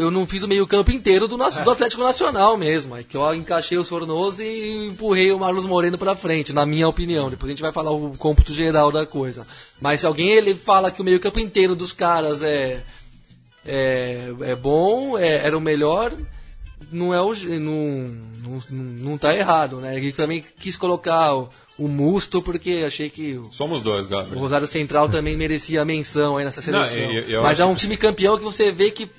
[0.00, 2.96] eu não fiz o meio-campo inteiro do, nosso, do Atlético Nacional mesmo.
[2.96, 6.88] É que eu encaixei o Sornoso e empurrei o Marlos Moreno pra frente, na minha
[6.88, 7.28] opinião.
[7.30, 9.46] Depois a gente vai falar o cômputo geral da coisa.
[9.80, 12.82] Mas se alguém ele fala que o meio-campo inteiro dos caras é.
[13.64, 16.12] É, é bom, é- era o melhor,
[16.90, 17.60] não é o não,
[18.42, 19.98] não, não, não tá errado, né?
[20.02, 24.38] E também quis colocar o, o Musto porque achei que o, Somos dois, o Gabriel.
[24.40, 26.96] Rosário Central também merecia menção aí nessa seleção.
[27.12, 29.10] eu- eu Mas acho é um time campeão que você vê que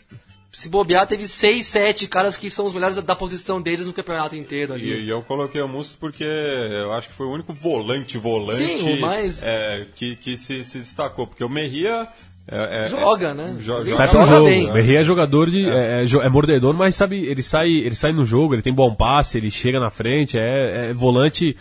[0.51, 3.93] se bobear teve seis, sete caras que são os melhores da, da posição deles no
[3.93, 4.91] campeonato inteiro ali.
[4.91, 8.61] E, e eu coloquei o Musto porque eu acho que foi o único volante, volante
[8.77, 11.25] Sim, o mais- é, que, que se, se destacou.
[11.27, 12.07] Porque o Merria.
[12.47, 13.55] É, é- Joga, né?
[13.61, 14.45] jo- Ele Sai joga pro joga jogo.
[14.49, 14.69] bem.
[14.69, 15.69] O Merri é jogador de.
[15.69, 18.93] É, é é mordedor, mas sabe, ele sai, ele sai no jogo, ele tem bom
[18.93, 21.55] passe, ele chega na frente, é, é volante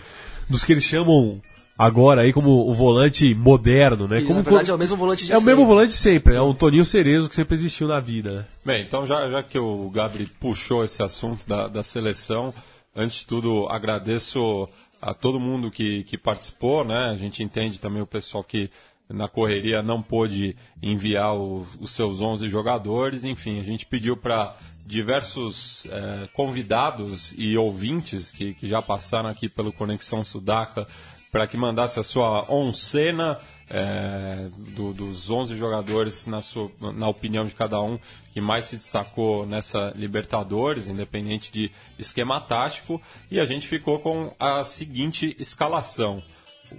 [0.48, 1.40] dos que eles chamam
[1.80, 4.20] agora aí como o volante moderno, né?
[4.20, 5.64] Que, Como na verdade é o mesmo volante de é o mesmo sempre.
[5.64, 8.44] volante sempre, é o Toninho Cerezo que sempre existiu na vida, né?
[8.64, 12.52] Bem, então já, já que o Gabri puxou esse assunto da, da seleção,
[12.94, 14.68] antes de tudo agradeço
[15.00, 17.10] a todo mundo que, que participou, né?
[17.12, 18.70] A gente entende também o pessoal que
[19.08, 24.54] na correria não pôde enviar o- os seus 11 jogadores, enfim, a gente pediu para
[24.86, 30.86] diversos eh, convidados e ouvintes que, que já passaram aqui pelo Conexão Sudaca
[31.30, 33.38] para que mandasse a sua oncena
[33.72, 37.98] é, do- dos 11 jogadores, na, sua, na opinião de cada um,
[38.32, 44.34] que mais se destacou nessa Libertadores, independente de esquema tático, e a gente ficou com
[44.40, 46.20] a seguinte escalação: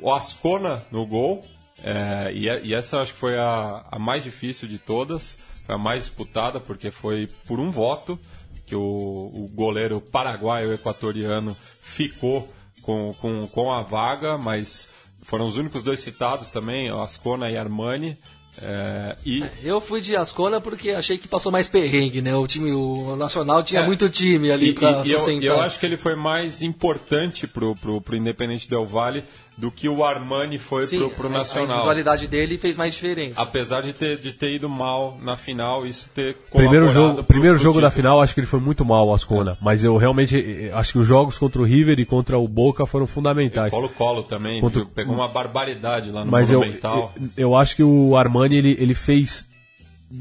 [0.02, 1.42] o Ascona no gol,
[1.82, 5.78] é, e, e essa acho que foi a, a mais difícil de todas, foi a
[5.78, 8.20] mais disputada, porque foi por um voto
[8.66, 12.48] que o, o goleiro paraguaio equatoriano ficou
[12.82, 14.92] com, com, com a vaga, mas
[15.22, 18.18] foram os únicos dois citados também, Ascona e Armani.
[18.62, 22.36] é, e Eu fui de Ascona porque achei que passou mais perrengue, né?
[22.36, 23.86] O time, o Nacional tinha É.
[23.88, 25.46] muito time ali E, pra e- eu, sustentar.
[25.46, 29.24] eu acho que ele foi mais importante pro, pro, pro Independente Del Valle
[29.62, 31.68] do que o Armani foi Sim, pro, pro a- A Nacional.
[31.70, 33.40] individualidade dele fez mais diferença.
[33.40, 37.56] Apesar de ter, de ter ido mal na final, isso ter Primeiro jogo, pro- primeiro
[37.56, 39.56] pro jogo da final, acho que ele foi muito mal, o Ascona.
[39.62, 42.88] Mas eu realmente eh, acho que os jogos contra o River e contra o Boca
[42.88, 43.72] foram fundamentais.
[43.72, 44.90] Colo-Colo também, Contra- viu?
[44.90, 47.14] pegou uma barbaridade lá no Mas eu, Monumental.
[47.16, 49.46] eu, eu acho que o Armani ele, ele fez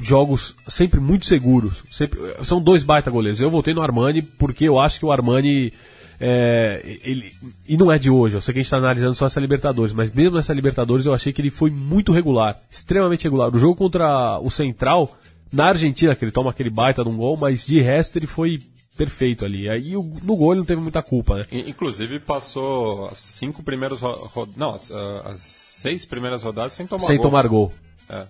[0.00, 1.83] jogos sempre muito seguros.
[1.90, 3.40] Sempre, são dois baita goleiros.
[3.40, 5.72] Eu voltei no Armani porque eu acho que o Armani.
[6.20, 7.33] É, ele,
[7.66, 9.92] e não é de hoje, eu sei que a gente está analisando só essa Libertadores,
[9.92, 13.54] mas mesmo nessa Libertadores eu achei que ele foi muito regular, extremamente regular.
[13.54, 15.16] O jogo contra o Central,
[15.52, 18.59] na Argentina, que ele toma aquele baita de um gol, mas de resto ele foi
[18.96, 19.68] perfeito ali.
[19.70, 21.46] Aí no gol ele não teve muita culpa, né?
[21.50, 26.74] In- Inclusive passou as cinco primeiras ro- ro- não, as, ah, as seis primeiras rodadas
[26.74, 27.24] sem tomar Sem gol.
[27.26, 27.72] tomar gol.
[28.11, 28.26] É.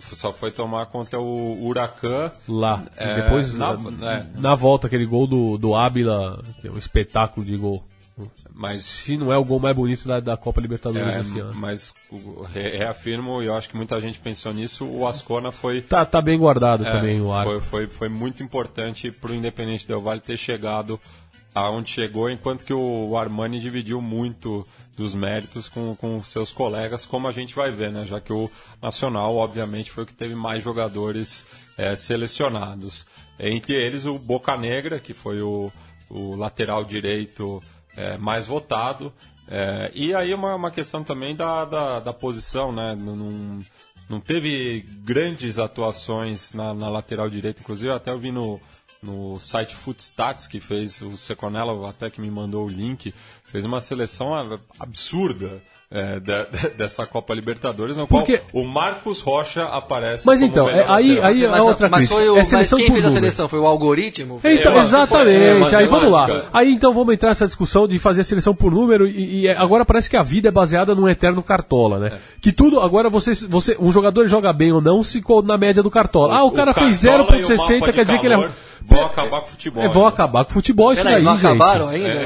[0.00, 2.30] Só foi tomar contra o Huracan.
[2.48, 2.84] Lá.
[2.96, 4.26] É, depois, na- na, é.
[4.38, 7.82] na volta, aquele gol do, do Ábila, que é um espetáculo de gol.
[8.54, 11.54] Mas Se não é o gol mais bonito da, da Copa Libertadores É, esse ano.
[11.54, 11.94] mas
[12.52, 16.38] reafirmo, e eu acho que muita gente pensou nisso, o Ascona foi, Tá, tá bem
[16.38, 17.50] guardado é, também o arco.
[17.52, 21.00] foi, foi, foi muito importante para o Independente Del Valle ter chegado
[21.54, 24.66] aonde chegou, enquanto que o Armani dividiu muito
[25.02, 28.06] dos méritos com, com seus colegas, como a gente vai ver, né?
[28.06, 28.48] Já que o
[28.80, 31.44] Nacional, obviamente, foi o que teve mais jogadores
[31.76, 33.04] é, selecionados.
[33.38, 35.72] Entre eles o Boca Negra, que foi o,
[36.08, 37.60] o lateral direito
[37.96, 39.12] é, mais votado.
[39.48, 42.94] É, e aí uma, uma questão também da, da, da posição, né?
[42.96, 43.60] Não,
[44.08, 48.60] não, teve grandes atuações na, na lateral direita, inclusive até eu vi no,
[49.02, 53.12] no site Footstats que fez o Seconella, até que me mandou o link,
[53.52, 55.60] fez uma seleção a- absurda
[55.94, 60.26] é, da- dessa Copa Libertadores, no Porque- qual o Marcos Rocha aparece.
[60.26, 61.24] Mas como então, é, aí, lateral.
[61.30, 62.14] aí é mas, outra mas crítica.
[62.18, 63.20] foi o, é mas seleção quem fez a número.
[63.20, 63.46] seleção?
[63.48, 64.40] Foi o algoritmo?
[64.42, 65.74] Então, É, exatamente.
[65.74, 66.20] é aí vamos lá.
[66.22, 66.48] matemática.
[66.54, 69.84] Aí então vamos entrar nessa discussão de fazer a seleção por número e, e agora
[69.84, 72.12] parece que a vida é baseada num eterno cartola, né?
[72.40, 75.82] Que tudo agora você, você um jogador joga bem ou não se ficou na média
[75.82, 76.34] do cartola.
[76.38, 78.52] ah, o, cara fez o 0.60 mapa de quer dizer que ele é calor
[78.86, 79.82] Vão acabar com o futebol.
[79.82, 81.46] é, vão acabar com o futebol isso Peraí, daí, não gente.
[81.46, 82.20] acabaram ainda?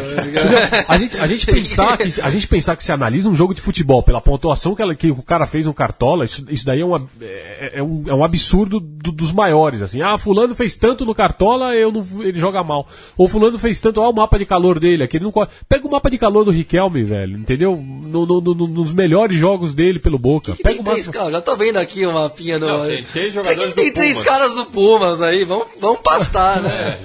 [0.88, 3.60] A gente, a, gente pensar que, a gente pensar que se analisa um jogo de
[3.60, 6.84] futebol pela pontuação que, ela- que o cara fez no Cartola, isso, isso daí é,
[6.84, 9.82] uma, é, é um, é um absurdo do- dos maiores.
[9.82, 12.86] Assim, ah, fulano fez tanto no Cartola, eu não, ele joga mal.
[13.16, 15.48] Ou fulano fez tanto, olha o mapa de calor dele, aqui ele não corre.
[15.68, 17.76] Pega o mapa de calor do Riquelme, velho, entendeu?
[17.76, 20.52] No- no- no- nos melhores jogos dele pelo Boca.
[20.52, 21.18] Que Pega tem o três mapa.
[21.18, 22.66] caras, já tô vendo aqui uma pinha do.
[22.66, 24.28] Não, tem três jogadores tem, tem do três Pumas.
[24.28, 26.98] caras do Pumas aí, vamos, vamos pastar, né?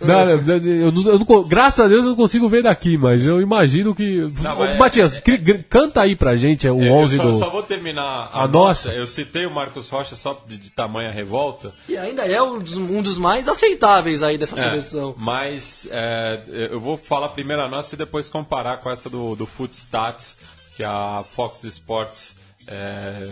[0.00, 3.24] Não, não, eu não- eu não graças a Deus eu não consigo ver daqui, mas
[3.24, 4.24] eu imagino que.
[4.42, 7.22] Não, Ô, Matias, cri- gr- canta aí pra gente é, o É, Eu 11 só,
[7.24, 7.34] do.
[7.38, 8.88] só vou terminar a, A nossa.
[8.88, 8.92] nossa.
[8.92, 11.72] Eu citei o Marcos Rocha só de, de tamanha revolta.
[11.88, 15.14] E ainda é um dos, um dos mais aceitáveis aí dessa É, seleção.
[15.18, 19.46] mas é, eu vou falar primeiro a nossa e depois comparar com essa do, do
[19.46, 20.36] Footstats,
[20.76, 22.36] que a Fox Sports
[22.68, 23.28] é,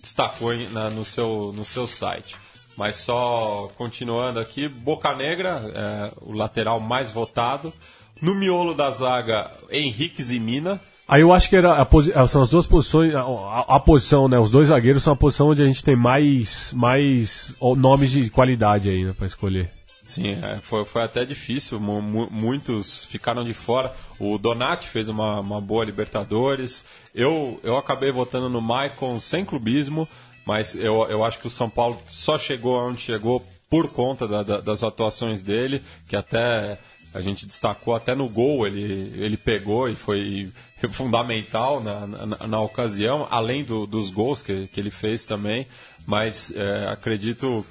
[0.00, 2.36] destacou na- no, seu, no seu site.
[2.76, 7.72] Mas só continuando aqui, Boca Negra, é, o lateral mais votado.
[8.20, 10.80] No miolo da zaga, Henrique e Mina.
[11.06, 14.26] Aí eu acho que era a posi- são as duas posições, a, a- a posição,
[14.26, 14.38] né?
[14.38, 18.88] Os dois zagueiros são a posição onde a gente tem mais, mais nomes de qualidade
[18.88, 19.70] aí, né, pra escolher.
[20.02, 23.92] Sim, é, foi, foi até difícil, mu- mu- muitos ficaram de fora.
[24.20, 26.84] O Donati fez uma, uma boa Libertadores.
[27.14, 30.08] Eu, eu acabei votando no Maicon sem clubismo,
[30.46, 34.42] mas eu, eu acho que o São Paulo só chegou onde chegou por conta da-
[34.44, 36.78] da- das atuações dele, que até
[37.12, 40.50] a gente destacou até no gol, ele, ele pegou e foi
[40.92, 45.66] fundamental na, na, na ocasião, além do- dos gols que, que ele fez também,
[46.06, 47.66] mas é, acredito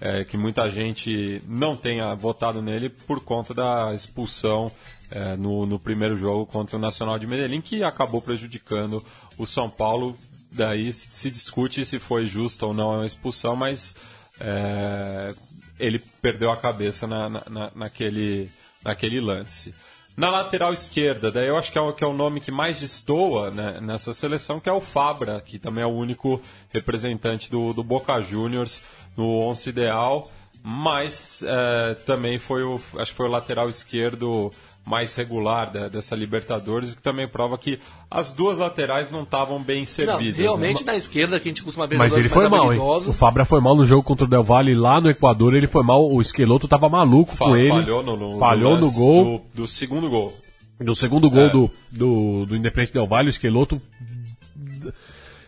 [0.00, 4.70] é, que muita gente não tenha votado nele por conta da expulsão
[5.10, 9.04] é, no, no primeiro jogo contra o Nacional de Medellín, que acabou prejudicando
[9.36, 10.16] o São Paulo.
[10.54, 13.94] Daí se discute se foi justa ou não a expulsão, mas
[14.40, 15.34] é,
[15.78, 18.48] ele perdeu a cabeça na, na- na- naquele,
[18.84, 19.74] naquele lance.
[20.16, 22.78] Na lateral esquerda, daí eu acho que é o, que é o nome que mais
[22.78, 26.40] destoa né, nessa seleção, que é o Fabra, que também é o único
[26.70, 28.80] representante do, do Boca Juniors
[29.16, 30.30] no once ideal,
[30.66, 34.50] mas é, também foi o, acho que foi o lateral esquerdo
[34.86, 37.78] mais regular da- dessa Libertadores, o que também prova que
[38.10, 40.36] as duas laterais não estavam bem Não, servidas.
[40.38, 40.42] né?
[40.42, 42.78] realmente na esquerda que a gente costuma ver Mas ele foi mal, hein?
[42.80, 45.82] O Fabra foi mal no jogo contra o Del Valle lá no Equador, ele foi
[45.82, 47.68] mal, o Esqueloto tava maluco Fa- com ele.
[47.70, 49.44] Falhou no, no- falhou no lance gol.
[49.54, 50.34] Do, do segundo gol.
[50.80, 51.50] Do segundo gol É.
[51.52, 53.80] do, do, do Independente Del Valle, o Esqueloto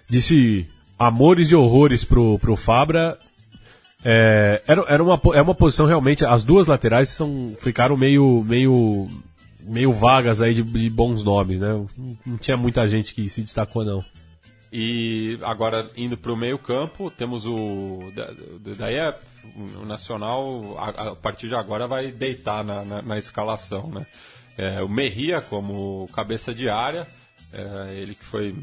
[0.09, 0.66] disse
[0.98, 3.18] amores e horrores pro, pro Fabra.
[4.09, 9.09] É, era, era uma, é uma posição realmente, as duas laterais são, ficaram meio, meio,
[9.64, 11.71] meio vagas aí de, de bons nomes, né?
[11.71, 11.88] Não,
[12.25, 14.05] não tinha muita gente que se destacou, não.
[14.73, 18.12] E agora, indo para o meio campo, temos o...
[18.14, 19.17] da- da- Daí é,
[19.81, 24.07] o Nacional, a, a partir de agora, vai deitar na, na, na escalação, né?
[24.57, 27.09] É, o Merria como cabeça de área,
[27.52, 28.54] é, ele que foi...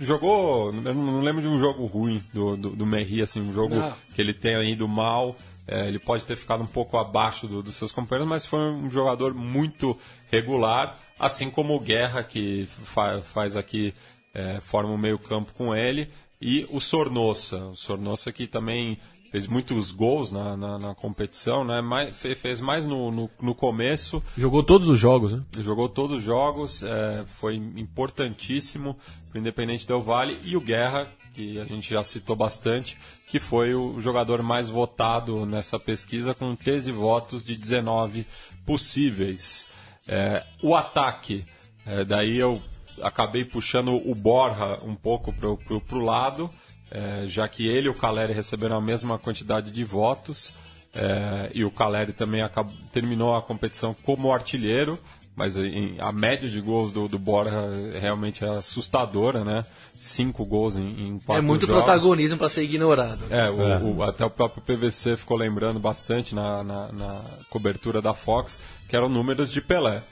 [0.00, 0.66] Jogou...
[0.74, 3.92] Eu não lembro de um jogo ruim do, do, do Merria, assim, um jogo Não.
[4.14, 5.34] que ele tenha ido mal.
[5.66, 8.90] É, ele pode ter ficado um pouco abaixo do- dos seus companheiros, mas foi um
[8.90, 9.96] jogador muito
[10.30, 13.94] regular, assim como o Guerra, que fa- faz aqui,
[14.34, 16.08] é, forma o meio campo com ele,
[16.40, 17.58] e o Sornossa.
[17.66, 18.98] O Sornossa que também
[19.30, 21.80] fez muitos gols na, na, na competição, né?
[21.80, 25.42] Mais, fe- fez mais no, no, no começo, Jogou todos os jogos, né?
[25.60, 28.96] jogou todos os jogos, é, foi importantíssimo
[29.30, 33.38] para o Independente Del Valle e o Guerra, que a gente já citou bastante, que
[33.38, 38.26] foi o jogador mais votado nessa pesquisa com 13 votos de 19
[38.66, 39.68] possíveis.
[40.08, 41.44] É, o ataque,
[41.86, 42.60] é, daí eu
[43.00, 46.50] acabei puxando o Borja um pouco pro, pro lado,
[46.90, 50.52] é, já que ele e o Caleri receberam a mesma quantidade de votos.
[50.92, 54.98] É, e o Caleri também acabou- terminou a competição como artilheiro,
[55.40, 57.50] mas em- a média de gols do, do Borja
[57.98, 59.64] realmente é assustadora, né?
[59.94, 61.82] Cinco gols em, em É quatro muito jogos.
[61.84, 63.24] protagonismo pra ser ignorado.
[63.30, 68.12] É, o- o- até o próprio PVC ficou lembrando bastante na, na- na cobertura da
[68.14, 70.02] Fox, que eram números de Pelé.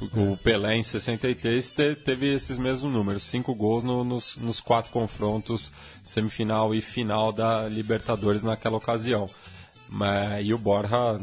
[0.00, 4.60] O o Pelé em 63 te- teve esses mesmos números, cinco gols no- nos, nos
[4.60, 9.28] quatro confrontos semifinal e final da Libertadores naquela ocasião.
[9.88, 11.18] Mas, e o Borja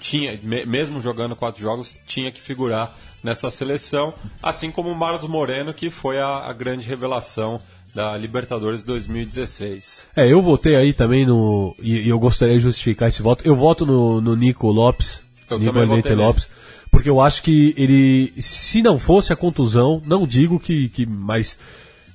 [0.00, 5.28] tinha, me- mesmo jogando quatro jogos, tinha que figurar nessa seleção, assim como o Marlos
[5.28, 7.60] Moreno, que foi a, a grande revelação
[7.94, 10.06] da Libertadores 2016.
[10.14, 11.74] É, eu votei aí também no.
[11.80, 13.46] E, e eu gostaria de justificar esse voto.
[13.46, 15.22] Eu voto no, no Nico Lopes.
[15.48, 16.14] Eu Nico nele.
[16.14, 16.48] Lopes.
[16.90, 18.32] Porque eu acho que ele.
[18.40, 20.88] Se não fosse a contusão, não digo que.
[20.90, 21.58] que mas.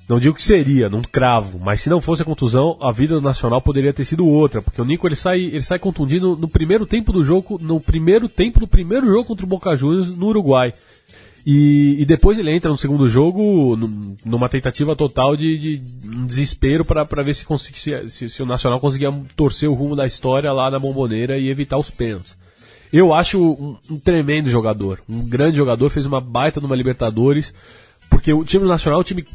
[0.10, 3.22] Não digo que seria, não cravo, mas se não fosse a contusão, a vida do
[3.22, 6.86] Nacional poderia ter sido outra, porque o Nico ele sai, ele sai contundido no primeiro
[6.86, 10.74] tempo do jogo, no primeiro tempo do primeiro jogo contra o Boca Juniors no Uruguai.
[11.46, 16.26] E, e depois ele entra no segundo jogo num- numa tentativa total de, de um
[16.26, 20.06] desespero para ver se, consegui- se, se- se o Nacional conseguia torcer o rumo da
[20.06, 22.38] história lá na bomboneira e evitar os pênaltis.
[22.94, 27.54] Eu acho um, um tremendo jogador, um grande jogador, fez uma baita numa Libertadores,
[28.10, 29.26] porque o time do Nacional é um time,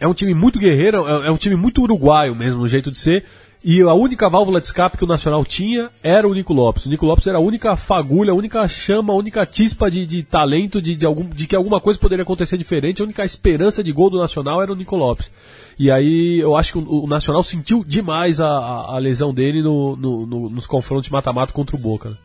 [0.00, 2.98] é um time muito guerreiro, é, é um time muito uruguaio mesmo, no jeito de
[2.98, 3.24] ser,
[3.66, 6.84] e a única válvula de escape que o Nacional tinha era o Nico Lopes.
[6.84, 10.22] O Nico Lopes era a única fagulha, a única chama, a única tispa de, de
[10.22, 13.00] talento, de, de, algum, de que alguma coisa poderia acontecer diferente.
[13.00, 15.30] A única esperança de gol do Nacional era o Nico Lopes.
[15.78, 19.62] E aí eu acho que o, o Nacional sentiu demais a, a, a lesão dele
[19.62, 22.10] no, no- no- nos confrontos mata-mata contra o Boca.
[22.10, 22.16] né?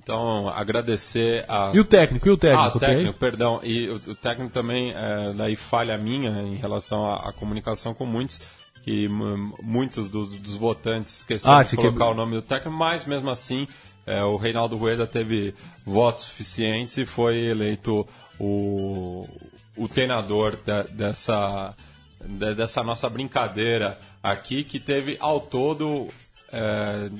[0.00, 1.72] Então, agradecer a.
[1.74, 2.62] E o técnico, e o técnico?
[2.72, 3.60] Ah, o técnico, perdão.
[3.64, 8.06] E o, o técnico também, é, daí falha minha em relação à, à comunicação com
[8.06, 8.40] muitos,
[8.84, 12.12] que muitos dos, dos votantes esqueceram Ah, de colocar quebrou.
[12.12, 13.66] o nome do técnico, mas mesmo assim,
[14.06, 15.52] é, o Reinaldo Rueda teve
[15.84, 18.06] votos suficientes e foi eleito
[18.38, 19.26] o,
[19.76, 21.74] o treinador da- dessa,
[22.24, 26.08] da- dessa nossa brincadeira aqui, que teve ao todo.
[26.52, 27.10] é,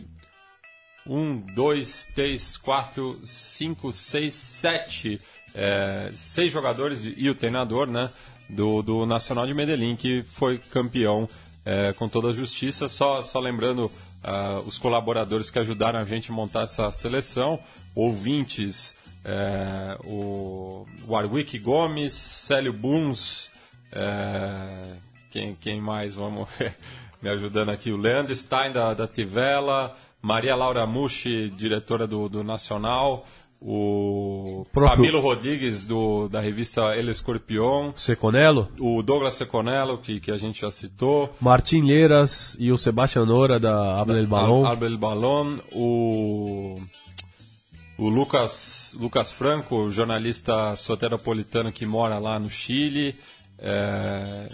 [1.09, 5.21] um, dois, três, quatro, cinco, seis, sete,
[5.55, 8.11] é, seis jogadores e, o treinador, né,
[8.49, 11.29] do, do Nacional de Medellín que foi campeão
[11.65, 12.89] é, com toda a justiça.
[12.89, 13.91] Só, só lembrando
[14.23, 17.61] ah, os colaboradores que ajudaram a gente a montar essa seleção,
[17.95, 23.51] ouvintes, é, o Warwick Gomes, Célio Buns,
[23.93, 24.97] é,
[25.31, 26.15] quem, quem mais?
[26.15, 26.49] Vamos
[27.23, 27.91] me ajudando aqui.
[27.91, 29.97] O Leandro Stein, da, da Tivela.
[30.29, 33.27] Maria Laura Mushi, diretora do, do Nacional.
[33.61, 37.93] O Próprio- Camilo Rodrigues, do, da revista El Escorpião.
[37.97, 41.35] Seconello, O Douglas Seconello, que, que a gente já citou.
[41.41, 44.65] Martim Leiras e o Sebastião Nora da Balón.
[44.65, 45.57] Al- Albert Ballon.
[45.73, 46.77] O,
[47.99, 53.13] o Lucas, Lucas Franco, jornalista soteropolitano que mora lá no Chile.
[53.59, 54.49] É,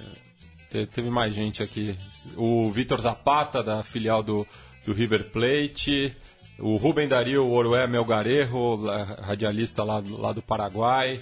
[0.70, 1.95] te- teve mais gente aqui.
[2.39, 4.47] O Vitor Zapata, da filial do,
[4.87, 6.14] do River Plate.
[6.59, 8.76] O Rubem Dario Orué Melgarejo,
[9.22, 11.20] radialista lá, do- lá do Paraguai.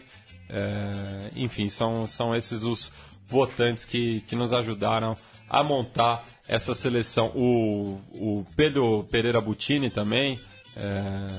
[0.48, 2.92] É, enfim, são, são esses os
[3.26, 5.16] votantes que, que nos ajudaram
[5.48, 7.28] a montar essa seleção.
[7.34, 10.38] O, o Pedro Pereira Butini também,
[10.76, 10.90] é,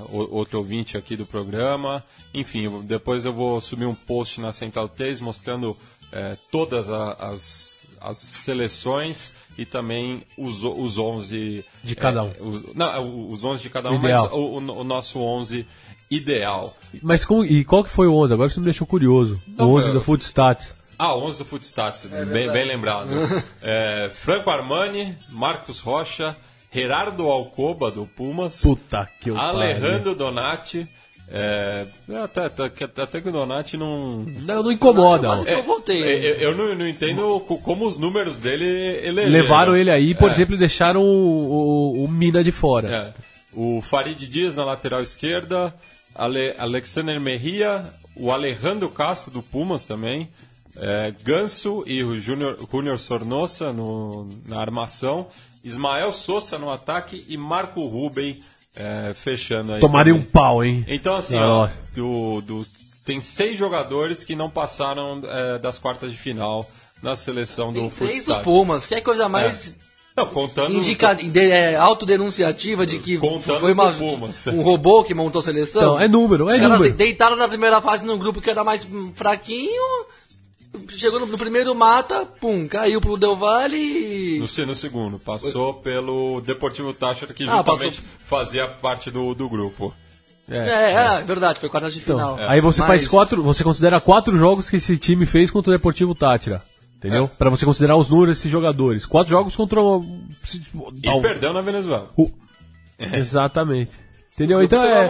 [0.09, 2.03] outro ouvinte aqui do programa.
[2.33, 5.77] Enfim, depois eu vou subir um post na Central 3 mostrando
[6.11, 7.19] é, todas as,
[8.03, 11.65] as seleções e também os, os 11...
[11.83, 12.29] De cada um.
[12.31, 14.23] é, os, não, os 11 de cada um, Ideal.
[14.23, 15.65] mas o, o- o nosso 11
[16.11, 16.75] ideal.
[17.01, 18.33] Mas como, e qual que foi o 11?
[18.33, 19.41] Agora você me deixou curioso.
[19.47, 20.75] Não, o 11 foi- do Footstats.
[20.99, 23.09] Ah, 11 do Footstats, bem, bem lembrado.
[23.63, 26.35] É, Franco Armani, Marcos Rocha,
[26.71, 30.87] Gerardo Alcoba, do Pumas, Puta que eu Alejandro Donati,
[31.35, 31.87] é,
[32.23, 32.65] até, até,
[33.01, 34.17] até que o Donati não...
[34.23, 35.29] Não, não incomoda.
[35.29, 36.01] Mas eu voltei.
[36.03, 38.65] É, eu, eu não, não entendo co- como os números dele
[39.03, 39.41] elegeram.
[39.41, 40.33] Levaram ele aí, por É.
[40.33, 43.13] exemplo, e deixaram o, o, o Mina de fora.
[43.17, 43.23] É.
[43.55, 45.73] O Farid Dias na lateral esquerda,
[46.13, 47.83] Ale, Alexander Merria,
[48.15, 50.29] o Alejandro Castro do Pumas também,
[50.77, 55.27] é, Ganso e o Júnior Júnior Sornosa no, na armação
[55.63, 58.39] Ismael Souza no ataque e Marco Ruben
[58.75, 59.79] é, fechando aí.
[59.79, 60.83] Tomaria um pau, hein?
[60.87, 62.71] Então, assim, Não, ó, do, dos-
[63.05, 66.67] tem seis jogadores que não passaram é, das quartas de final
[67.01, 68.39] na seleção do Tem três do.
[68.39, 69.73] Pumas, que é coisa mais
[70.15, 70.73] Não, contando.
[70.73, 74.05] indica, de, é, autodenunciativa de que foi uma, do
[74.53, 75.81] um robô que montou a seleção.
[75.81, 76.95] Então, é número, é Os caras número.
[76.95, 80.05] deitaram na primeira fase num grupo que era mais fraquinho,
[80.99, 84.39] chegou no, no primeiro mata, pum, caiu pro Del Valle e...
[84.39, 89.93] No, no segundo, passou pelo Deportivo Táchira, que Ah, justamente fazia parte do, do grupo.
[90.49, 92.49] É, é, verdade, foi quartas de Então, final.
[92.49, 95.75] Aí você Mas- faz quatro, você considera quatro jogos que esse time fez contra o
[95.77, 96.61] Deportivo Tátira.
[96.97, 97.29] Entendeu?
[97.37, 99.05] Pra você considerar os números desses jogadores.
[99.05, 100.05] Quatro jogos contra o.
[101.03, 102.09] E Ao- perdeu na Venezuela.
[102.15, 102.31] o-
[102.97, 103.91] Exatamente.
[104.33, 104.59] Entendeu?
[104.59, 105.07] O Então é.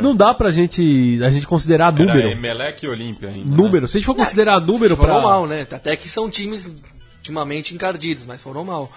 [0.00, 2.28] Não dá pra gente, a gente considerar Era número.
[2.30, 3.50] Emelec e Olímpia ainda.
[3.50, 3.56] né?
[3.56, 3.88] Número.
[3.88, 5.22] Se a gente for considerar número Foram pra.
[5.22, 5.66] mal, né?
[5.70, 6.70] Até que são times
[7.16, 8.90] ultimamente encardidos, mas foram mal.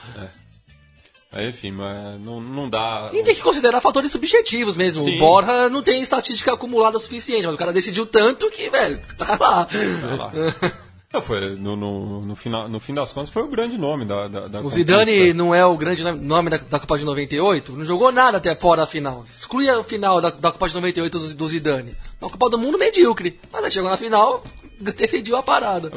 [1.31, 3.09] Aí, Enfim, mas não, não dá.
[3.11, 5.01] E tem que considerar fatores subjetivos mesmo.
[5.01, 5.15] Sim.
[5.15, 9.35] O Borja não tem estatística acumulada suficiente, mas o cara decidiu tanto que, velho, tá
[9.39, 9.67] lá.
[9.67, 10.31] Sei lá.
[11.13, 14.27] Não, foi, no, no, no, final, no fim das contas, foi o grande nome da,
[14.27, 14.77] da, da O conquista.
[14.77, 18.55] Zidane não é o grande nome da, da Copa de 98, não jogou nada até
[18.55, 19.23] fora da final.
[19.31, 21.95] Exclui a final da, da Copa de 98 do, do Zidane.
[22.19, 23.39] Uma Copa do Mundo medíocre.
[23.51, 24.43] Mas aí chegou na final,
[24.81, 25.91] decidiu a parada.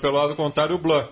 [0.00, 1.08] Pelo lado contrário, o Blanc,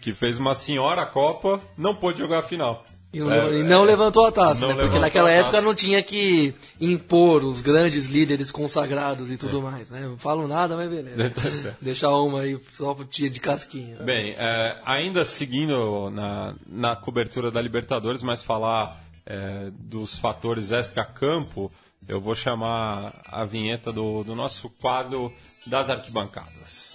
[0.00, 2.84] que fez uma senhora Copa, não pôde jogar a final.
[3.12, 4.74] E não, É, e não é, levantou a taça, né?
[4.74, 10.00] Porque naquela época não tinha que impor os grandes líderes consagrados e tudo mais, né?
[10.02, 11.32] Não falo nada, mas beleza.
[11.80, 13.96] Deixar uma aí só pro tia de casquinha.
[13.96, 21.72] Bem, é, ainda seguindo na, na cobertura da Libertadores, mas falar é, dos fatores extra-campo,
[22.06, 25.32] eu vou chamar a vinheta do, do nosso quadro
[25.66, 26.87] das arquibancadas.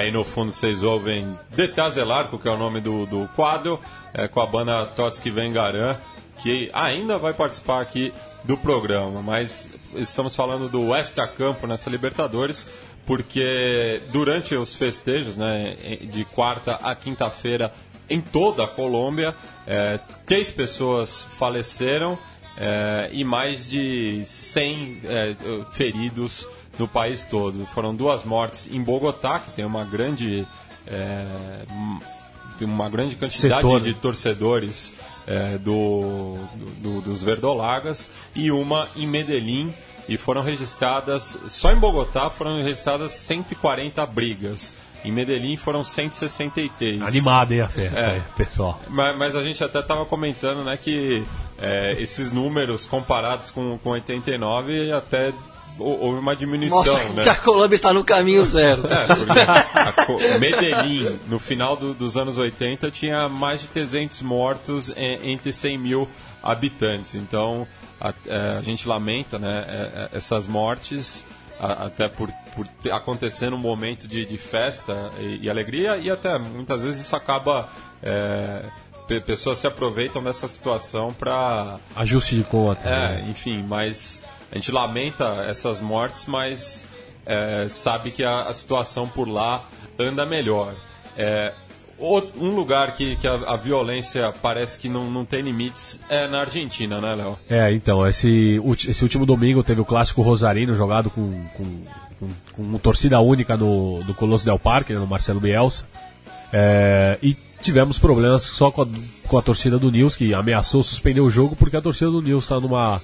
[0.00, 3.78] Aí no fundo vocês ouvem Detazelarco, que é o nome do, do quadro,
[4.14, 5.94] é, com a banda Totski Vengaran,
[6.38, 8.10] que ainda vai participar aqui
[8.42, 12.66] do programa, mas estamos falando do extra campo nessa Libertadores,
[13.06, 15.76] porque durante os festejos, né,
[16.12, 17.72] de quarta a quinta-feira,
[18.08, 19.34] em toda a Colômbia,
[19.66, 22.18] é, três pessoas faleceram
[22.56, 25.36] é, e mais de 100 é,
[25.72, 26.46] feridos
[26.78, 27.64] no país todo.
[27.66, 30.46] Foram duas mortes em Bogotá, que tem uma grande,
[30.86, 31.24] é,
[32.58, 33.80] tem uma grande quantidade Setor.
[33.80, 34.92] de torcedores
[35.26, 36.36] é, do,
[36.78, 39.72] do- dos Verdolagas, e uma em Medellín.
[40.10, 44.74] E foram registradas, só em Bogotá foram registradas 140 brigas.
[45.04, 47.00] Em Medellín foram 163.
[47.00, 48.10] Animada, hein, a festa, É.
[48.16, 48.78] aí, pessoal.
[48.88, 51.24] Mas, mas a gente até estava comentando né, que
[51.58, 55.32] é, esses números comparados com, com 89 até
[55.78, 56.78] hou- houve uma diminuição.
[56.84, 57.22] Mostra né?
[57.22, 58.86] que a Colômbia está no caminho certo.
[58.86, 65.52] É, a Medellín, no final do- dos anos 80, tinha mais de 300 mortos entre
[65.52, 66.08] 100 mil
[66.42, 67.14] habitantes.
[67.14, 67.66] Então,
[68.00, 69.72] a, é, a gente lamenta né, é,
[70.12, 71.24] é, essas mortes,
[71.58, 76.38] até por, por ter- acontecer num momento de, de festa e, e alegria, e até
[76.38, 77.68] muitas vezes isso acaba.
[78.02, 78.64] é,
[79.06, 82.88] pe- pessoas se aproveitam dessa situação para Ajuste de conta.
[82.88, 83.22] né?
[83.26, 84.20] é, enfim, mas
[84.50, 86.88] a gente lamenta essas mortes, mas
[87.26, 89.64] é, sabe que a, a situação por lá
[89.98, 90.72] anda melhor.
[91.18, 91.52] É,
[92.00, 96.40] um lugar que, que a, a violência parece que não, não tem limites é na
[96.40, 97.38] Argentina, né, Léo?
[97.48, 101.84] É, então, esse, esse último domingo teve o clássico Rosarino jogado com, com,
[102.18, 105.84] com, com torcida única no, no Colosso Del Parque, né, no Marcelo Bielsa.
[106.52, 108.86] É, e tivemos problemas só com a,
[109.28, 112.44] com a torcida do Nils, que ameaçou suspender o jogo porque a torcida do Nils
[112.44, 113.00] está numa,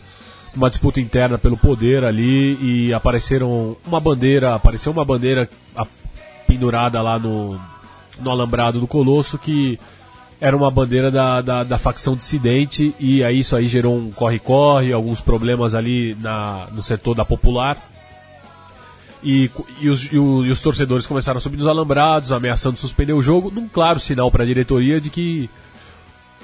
[0.54, 5.48] numa disputa interna pelo poder ali e apareceram uma bandeira, apareceu uma bandeira
[6.46, 7.60] pendurada lá no,
[8.20, 9.78] no alambrado do Colosso que
[10.40, 14.92] era uma bandeira da, da, da facção dissidente e aí isso aí gerou um corre-corre,
[14.92, 17.78] alguns problemas ali na, no setor da popular.
[19.24, 19.50] E,
[19.80, 23.22] e, os, e, o- e os torcedores começaram a subir nos alambrados, ameaçando suspender o
[23.22, 25.48] jogo, num claro sinal para a diretoria de que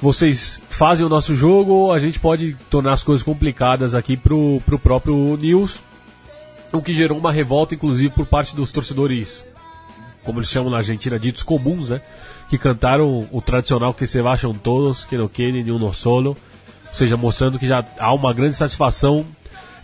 [0.00, 4.78] vocês fazem o nosso jogo, a gente pode tornar as coisas complicadas aqui pro, pro
[4.78, 5.80] próprio News,
[6.72, 9.46] o que gerou uma revolta, inclusive, por parte dos torcedores,
[10.24, 12.00] como eles chamam na Argentina, ditos comuns, né?
[12.48, 16.36] Que cantaram o tradicional que se vacham todos, que não querem nenhum solo,
[16.88, 19.26] ou seja, mostrando que já há uma grande satisfação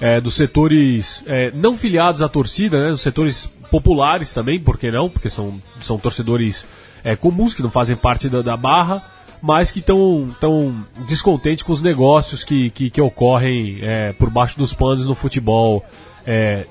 [0.01, 4.91] é, dos setores é, não filiados à torcida, né, dos setores populares também, por que
[4.91, 5.09] não?
[5.09, 6.67] Porque são, são torcedores
[7.03, 9.03] é, comuns que não fazem parte da, da barra,
[9.43, 13.79] mas que estão tão descontentes com os negócios que, que, que ocorrem
[14.19, 15.85] por baixo dos panos no futebol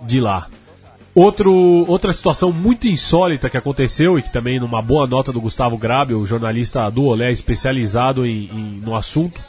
[0.06, 0.48] de lá.
[1.18, 1.52] Outro,
[1.88, 6.14] outra situação muito insólita que aconteceu e que também numa boa nota do Gustavo Grabe,
[6.14, 9.42] o jornalista do Olé especializado em, em, no assunto,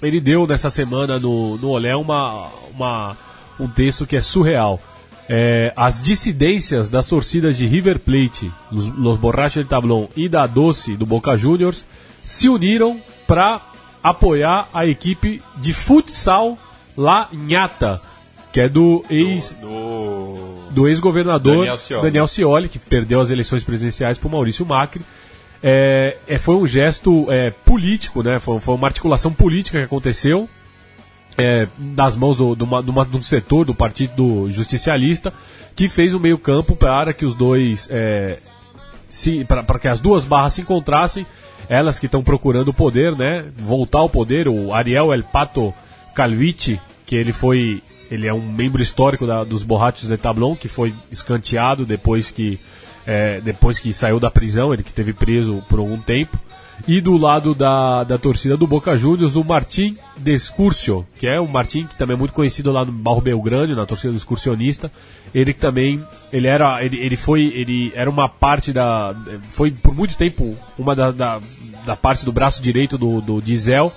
[0.00, 3.16] ele deu nessa semana no, no Olé uma, uma,
[3.58, 4.80] um texto que é surreal.
[5.28, 10.46] É, as dissidências das torcidas de River Plate, Los, Los Borrachos de Tablón e da
[10.46, 11.84] Doce, do Boca Juniors,
[12.24, 13.60] se uniram para
[14.04, 16.56] apoiar a equipe de futsal
[16.96, 18.00] La Nhata,
[18.52, 22.02] que é do ex Do, do ex-governador Daniel Scioli.
[22.02, 25.02] Daniel Scioli, que perdeu as eleições presidenciais para Maurício Macri.
[25.62, 28.38] É, é, foi um gesto é, político, né?
[28.38, 30.48] Foi, foi uma articulação política que aconteceu
[31.36, 35.32] é, das mãos do, do, uma- de um setor do Partido Justicialista
[35.74, 38.38] que fez o meio campo para que os dois é,
[39.08, 41.26] se para que as duas barras se encontrassem,
[41.68, 43.44] elas que estão procurando o poder, né?
[43.56, 45.72] Voltar ao poder, o Ariel El Pato
[46.14, 50.68] Calvici, que ele foi ele é um membro histórico da- dos Borrachos de Tablon, que
[50.68, 52.58] foi escanteado depois que
[53.06, 56.38] é, depois que saiu da prisão, ele que teve preso por algum tempo.
[56.86, 61.48] E do lado da, da torcida do Boca Juniors, o Martim Descurcio, que é o
[61.48, 64.92] Martim que também é muito conhecido lá no Barro Belgrano, na torcida do excursionista.
[65.34, 69.14] Ele que também, ele era, ele, ele foi, ele era uma parte da,
[69.48, 71.40] foi por muito tempo uma da, da,
[71.84, 73.92] da parte do braço direito do, do Diesel,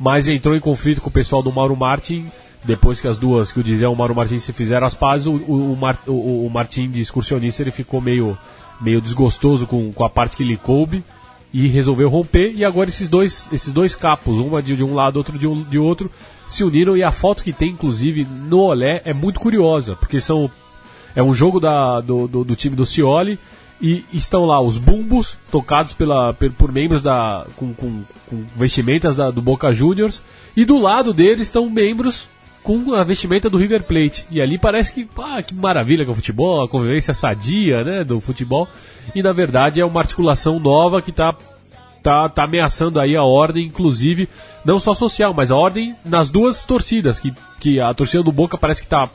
[0.00, 2.26] mas entrou em conflito com o pessoal do Mauro Martin
[2.64, 5.26] depois que as duas, que o Diesel e o Mauro Martins se fizeram as pazes,
[5.26, 8.36] o, o, o, o, Martin de excursionista ele ficou meio,
[8.80, 11.04] meio desgostoso com, com a parte que lhe coube
[11.52, 12.52] e resolveu romper.
[12.54, 15.62] E agora esses dois, esses dois capos, uma de, de um lado, outro de, um,
[15.62, 16.10] de outro,
[16.48, 16.96] se uniram.
[16.96, 20.50] E a foto que tem, inclusive, no Olé é muito curiosa, porque são
[21.14, 23.38] é um jogo da, do, do, do time do Cioli
[23.80, 29.16] e estão lá os bumbos tocados pela, per- por membros da com, com, com vestimentas
[29.16, 30.22] da, do Boca Juniors
[30.56, 32.28] e do lado deles estão membros
[32.64, 34.26] com a vestimenta do River Plate.
[34.30, 38.02] E ali parece que ah, que maravilha que é o futebol a convivência sadia né
[38.02, 38.66] do futebol.
[39.14, 41.36] E na verdade é uma articulação nova que está
[42.02, 44.28] tá, tá ameaçando aí a ordem, inclusive,
[44.64, 48.58] não só social, mas a ordem nas duas torcidas, que, que a torcida do Boca
[48.58, 49.08] parece que tá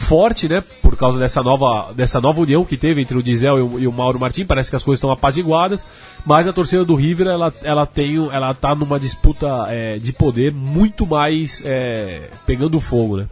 [0.00, 3.62] forte, né, por causa dessa nova, dessa nova união que teve entre o Diesel e
[3.62, 5.84] o, e o Mauro Martim, parece que as coisas estão apaziguadas,
[6.24, 10.52] mas a torcida do River, ela, ela tem, ela tá numa disputa é, de poder
[10.52, 13.28] muito mais é, pegando fogo, né.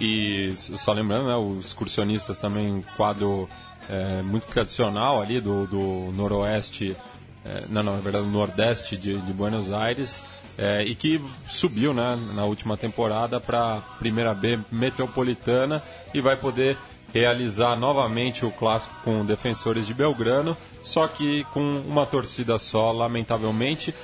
[0.00, 3.48] E só lembrando, né, os excursionistas também, um quadro
[3.88, 6.96] é, muito tradicional ali do, do noroeste,
[7.44, 10.22] é, não, não, na verdade, do nordeste de, de Buenos Aires,
[10.60, 15.82] é, e que subiu né, na última temporada para a primeira B metropolitana
[16.12, 16.76] e vai poder
[17.12, 23.94] realizar novamente o clássico com defensores de Belgrano, só que com uma torcida só, lamentavelmente.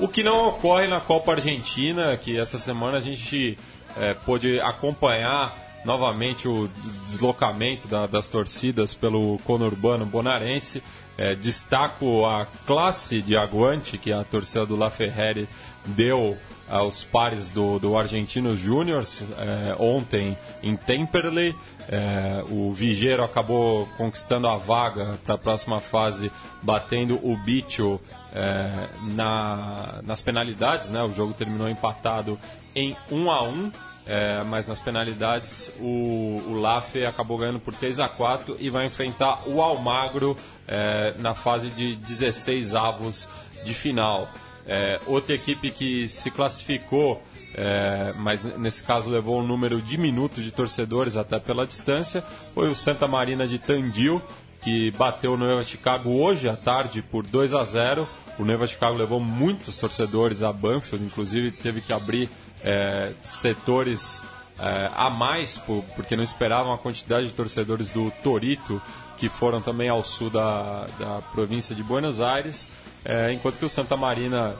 [0.00, 3.56] O que não ocorre na Copa Argentina, que essa semana a gente
[3.96, 5.54] é, pôde acompanhar
[5.84, 6.68] novamente o
[7.04, 10.82] deslocamento da- das torcidas pelo conurbano bonarense.
[11.16, 15.48] É, destaco a classe de aguante que a torcida do La Ferrari
[15.86, 16.36] deu
[16.68, 21.54] aos pares do, do Argentino Júniors é, ontem em Temperley.
[21.88, 26.30] É, o Vigeiro acabou conquistando a vaga para a próxima fase,
[26.62, 28.00] batendo o Bicho
[28.32, 30.88] é, na, nas penalidades.
[30.88, 31.00] Né?
[31.02, 32.38] O jogo terminou empatado
[32.74, 33.72] em 1 a 1
[34.08, 38.86] é, mas nas penalidades o, o Lafe acabou ganhando por 3 a 4 e vai
[38.86, 40.36] enfrentar o Almagro
[41.18, 43.28] na fase de 16 avos
[43.64, 44.28] de final.
[44.66, 47.22] É, outra equipe que se classificou,
[47.54, 52.22] é, mas nesse caso levou um número diminuto de torcedores até pela distância,
[52.54, 54.20] foi o Santa Marina de Tandil,
[54.60, 58.08] que bateu o Nova Chicago hoje à tarde por 2 a 0.
[58.38, 62.28] O Nova Chicago levou muitos torcedores a Banfield, inclusive teve que abrir
[62.64, 64.22] é, setores
[64.58, 68.82] é, a mais, por- porque não esperavam a quantidade de torcedores do Torito,
[69.16, 72.68] que foram também ao sul da, da província de Buenos Aires,
[73.06, 74.54] é, enquanto que o Santa Marina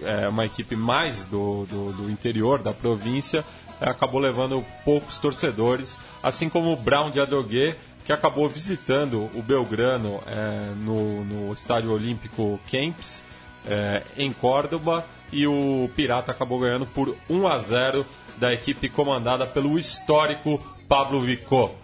[0.00, 3.44] é uma equipe mais do, do, do interior da província,
[3.80, 9.42] é, acabou levando poucos torcedores, assim como o Brown de Adogué, que acabou visitando o
[9.42, 13.22] Belgrano é, no, no Estádio Olímpico Kempis,
[13.66, 18.06] é, em Córdoba, e o Pirata acabou ganhando por 1 a 0
[18.38, 21.74] da equipe comandada pelo histórico Pablo Vicó.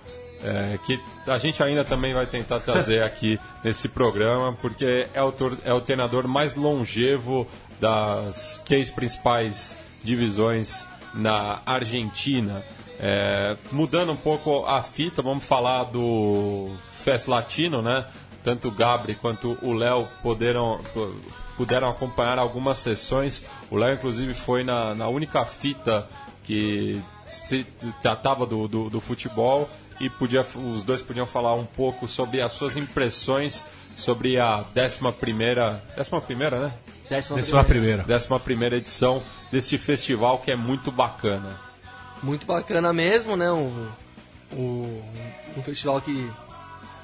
[0.43, 5.35] É, que a gente ainda também vai tentar trazer aqui nesse programa, porque é o,
[5.65, 7.47] é o treinador mais longevo
[7.81, 12.63] das três principais divisões na Argentina.
[13.01, 16.71] É, mudando um pouco a fita, vamos falar do
[17.05, 18.05] Fest Latino, né?
[18.43, 20.79] Tanto o Gabri quanto o Léo puderam,
[21.57, 23.45] puderam acompanhar algumas sessões.
[23.71, 26.09] O Léo, inclusive, foi na, na única fita
[26.45, 27.65] que se
[28.01, 29.69] tratava do, do, do futebol
[30.01, 35.13] e podia, os dois podiam falar um pouco sobre as suas impressões sobre a 11
[35.19, 36.75] primeira, 11 primeira, né?
[37.11, 38.07] Décima, Décima primeira.
[38.09, 41.59] 11 primeira edição deste festival que é muito bacana.
[42.23, 43.51] Muito bacana mesmo, né?
[43.51, 43.89] Um,
[44.53, 45.03] um,
[45.57, 46.31] um festival que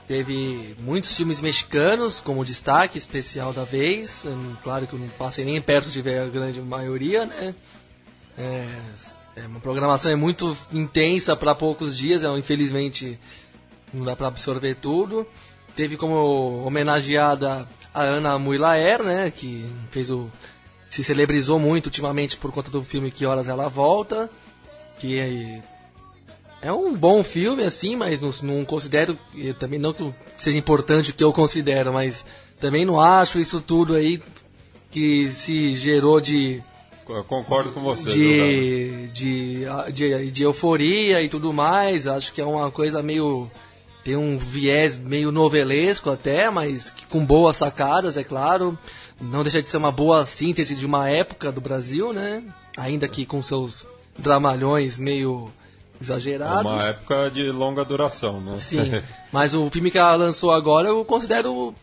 [0.07, 4.25] teve muitos filmes mexicanos como destaque especial da vez.
[4.27, 7.55] Hum, Claro que eu não passei nem perto de ver a grande maioria, né?
[8.39, 8.69] É,
[9.37, 13.19] é uma programação é muito intensa para poucos dias, é, infelizmente
[13.93, 15.27] não dá para absorver tudo.
[15.75, 20.31] Teve como homenageada a Ana Muilaer, né, que fez o
[20.89, 24.31] se celebrizou muito ultimamente por conta do filme Que Horas Ela Volta,
[25.01, 25.61] que é,
[26.63, 29.19] é um bom filme assim, mas não, não considero
[29.59, 32.25] também não que seja importante o que eu considero, mas
[32.61, 34.23] também não acho isso tudo aí
[34.93, 36.63] que se gerou de
[37.09, 38.11] Eu concordo com você.
[38.11, 42.07] de, de, de, de euforia e tudo mais.
[42.07, 43.51] Acho que é uma coisa meio.
[44.03, 48.79] Tem um viés meio novelesco até, mas que com boas sacadas, é claro.
[49.21, 52.43] Não deixa de ser uma boa síntese de uma época do Brasil, né?
[52.77, 53.87] Ainda que com seus
[54.19, 55.51] dramalhões meio
[56.01, 56.71] É exagerados.
[56.71, 58.57] uma época de longa duração, né?
[58.59, 58.93] Sim,
[59.33, 61.75] mas o filme que ela lançou agora eu considero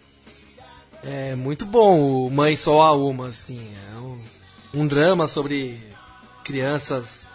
[1.03, 3.59] é, muito bom, o Mãe Só a Uma, assim.
[3.95, 3.97] É
[4.73, 5.79] um, drama sobre
[6.43, 7.27] crianças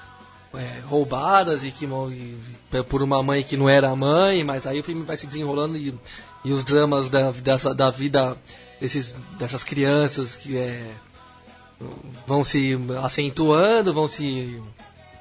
[0.54, 4.80] é, roubadas e que e por uma mãe que não era a mãe, mas aí
[4.80, 5.94] o filme vai se desenrolando e,
[6.44, 8.36] e os dramas da, dessa, da vida
[8.80, 10.92] desses, dessas crianças que é,
[12.26, 14.60] vão se acentuando, vão se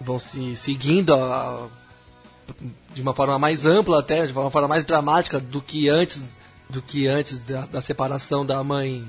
[0.02, 1.68] vão se seguindo a-
[2.94, 6.22] de uma forma mais ampla até, de uma forma mais dramática do que antes
[6.70, 9.08] do que antes da, da separação da mãe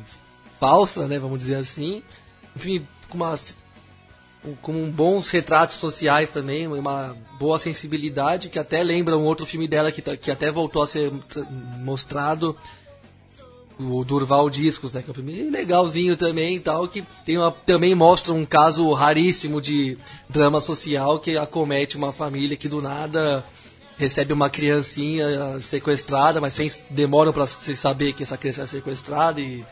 [0.61, 2.03] falsa, né, vamos dizer assim.
[2.55, 2.87] Enfim,
[3.17, 9.67] com com bons retratos sociais também, uma boa sensibilidade que até lembra um outro filme
[9.67, 11.13] dela que, tá- que até voltou a ser
[11.81, 12.57] mostrado
[13.79, 17.95] o Durval Discos, né, que é um filme legalzinho também tal, que tem uma, também
[17.95, 19.99] mostra um caso raríssimo de
[20.29, 23.45] drama social que acomete uma família que do nada
[23.99, 29.41] recebe uma criancinha sequestrada, mas sem demoram para se saber que essa criança é sequestrada
[29.41, 29.65] e,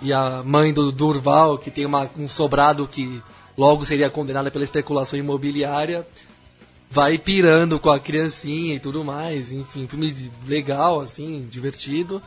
[0.00, 3.22] e a mãe do Durval, que tem uma, um sobrado que
[3.56, 6.06] logo seria condenada pela especulação imobiliária,
[6.90, 12.22] vai pirando com a criancinha e tudo mais, enfim, filme legal assim, divertido.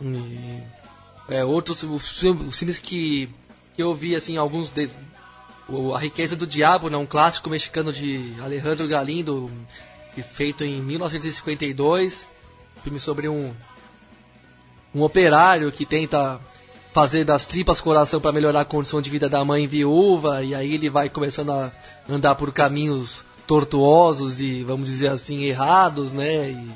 [0.00, 0.62] E,
[1.28, 2.18] é, outros os
[2.58, 3.28] filmes, que,
[3.74, 4.90] que eu vi, assim, alguns de,
[5.68, 9.50] o A Riqueza do Diabo, né, um clássico mexicano de Alejandro Galindo,
[10.34, 12.28] feito em 1952,
[12.82, 13.54] filme sobre um
[14.94, 16.40] um operário que tenta
[16.92, 20.74] fazer das tripas coração para melhorar a condição de vida da mãe viúva e aí
[20.74, 21.72] ele vai começando a
[22.08, 26.50] andar por caminhos tortuosos e vamos dizer assim errados, né?
[26.50, 26.70] E,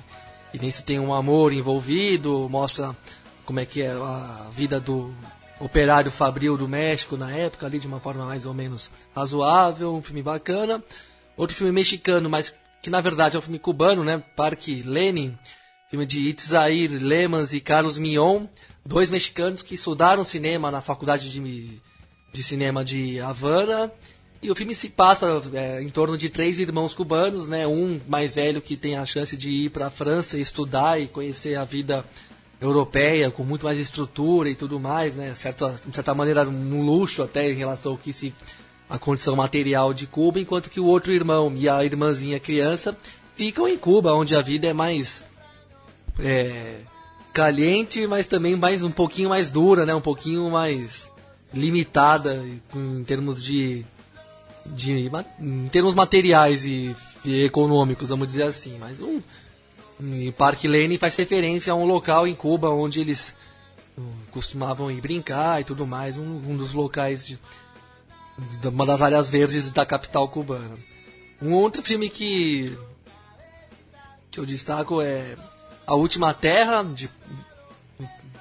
[0.55, 2.97] e nisso tem um amor envolvido, mostra
[3.45, 5.13] como é que é a vida do
[5.61, 10.03] operário fabril do México na época ali de uma forma mais ou menos razoável, um
[10.03, 10.83] filme bacana.
[11.37, 14.23] Outro filme mexicano, mas que na verdade é um filme cubano, né?
[14.37, 15.37] Parque Lenin,
[15.91, 18.47] filme de Itzair Lemans e Carlos Mion,
[18.85, 21.81] dois mexicanos que estudaram cinema na faculdade de,
[22.33, 23.91] de cinema de Havana.
[24.43, 27.67] E o filme se passa é, em torno de três irmãos cubanos, né?
[27.67, 31.57] Um mais velho que tem a chance de ir para a França estudar e conhecer
[31.57, 32.05] a vida
[32.61, 35.33] europeia com muito mais estrutura e tudo mais, né?
[35.33, 35.39] De
[35.95, 38.35] certa maneira um luxo até em relação ao que se
[38.89, 42.97] a condição material de Cuba, enquanto que o outro irmão e a irmãzinha criança
[43.35, 45.25] ficam em Cuba, onde a vida é mais
[46.19, 46.81] é,
[47.35, 49.93] caliente, mas também mais um pouquinho mais dura, né?
[49.93, 51.11] Um pouquinho mais
[51.53, 53.85] limitada em termos de,
[54.65, 55.11] de
[55.41, 58.79] em termos materiais e, e econômicos, vamos dizer assim.
[58.79, 59.21] Mas um
[60.01, 63.35] e Parque Lane faz referência a um local em Cuba onde eles
[63.99, 67.39] hum, costumavam ir brincar e tudo mais, um, um dos locais de,
[68.61, 70.77] de uma das áreas verdes da capital cubana.
[71.43, 72.77] Um outro filme que
[74.31, 75.37] que eu destaco é
[75.87, 77.11] A Última Terra, de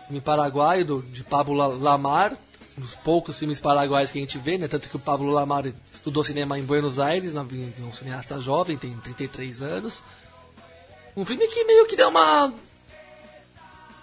[0.08, 2.38] filme paraguaio, do, de Pablo La- Lamar,
[2.78, 4.68] um dos poucos filmes paraguaios que a gente vê, né?
[4.68, 8.96] Tanto que o Pablo Lamar estudou cinema em Buenos Aires, é um cineasta jovem, tem
[8.98, 10.04] 33 anos.
[11.16, 12.52] Um filme que meio que deu uma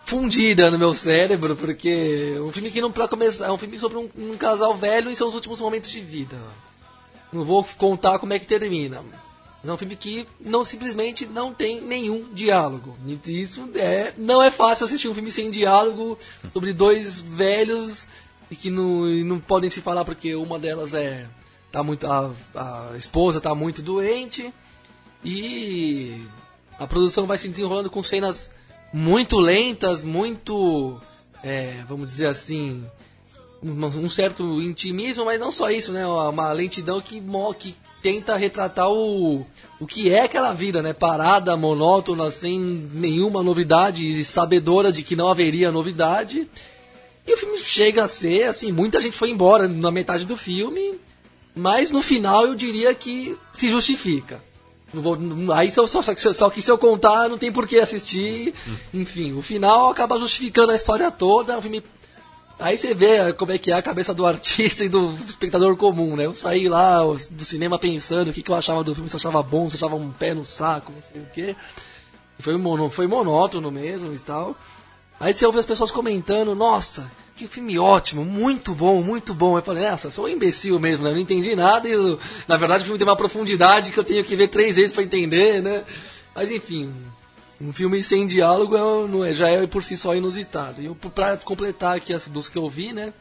[0.05, 3.99] fundida no meu cérebro, porque um filme que não pra começar, é um filme sobre
[3.99, 6.37] um, um casal velho em seus últimos momentos de vida.
[7.33, 9.03] Não vou contar como é que termina.
[9.63, 12.97] Mas é um filme que não simplesmente não tem nenhum diálogo.
[13.27, 16.19] Isso é, não é fácil assistir um filme sem diálogo
[16.53, 18.09] sobre dois velhos
[18.51, 21.27] e que não, não podem se falar porque uma delas é
[21.71, 24.53] tá muito a, a esposa está muito doente
[25.25, 26.21] e
[26.79, 28.51] a produção vai se desenrolando com cenas
[28.93, 31.01] muito lentas, muito
[31.45, 32.85] é, vamos dizer assim
[33.63, 36.07] um, um certo intimismo, mas não só isso, né?
[36.07, 37.23] Uma lentidão que,
[37.59, 39.47] que tenta retratar o,
[39.79, 40.93] o que é aquela vida, né?
[40.93, 46.49] Parada, monótona, sem nenhuma novidade e sabedora de que não haveria novidade.
[47.27, 50.99] E o filme chega a ser, assim, muita gente foi embora na metade do filme,
[51.55, 54.43] mas no final eu diria que se justifica.
[54.93, 55.17] Não vou,
[55.53, 58.53] aí só, só, só que se eu contar, não tem por que assistir.
[58.93, 61.57] Enfim, o final acaba justificando a história toda.
[61.57, 61.83] O filme
[62.61, 66.15] Aí você vê como é que é a cabeça do artista e do espectador comum,
[66.15, 66.27] né?
[66.27, 67.01] Eu saí lá
[67.31, 69.77] do cinema pensando o que, que eu achava do filme, se eu achava bom, se
[69.77, 71.57] eu achava um pé no saco, não sei o quê.
[72.39, 74.55] Foi, mono, foi monótono mesmo e tal.
[75.19, 79.57] Aí você ouve as pessoas comentando, nossa, que filme ótimo, muito bom, muito bom.
[79.57, 81.11] Eu falei, nossa, sou um imbecil mesmo, né?
[81.11, 81.95] Eu não entendi nada e
[82.47, 85.03] na verdade o filme tem uma profundidade que eu tenho que ver três vezes pra
[85.03, 85.83] entender, né?
[86.35, 86.93] Mas enfim,
[87.61, 90.81] um filme sem diálogo é, não é- já é por si só inusitado.
[90.83, 93.13] E pra completar aqui as dos que eu vi, né?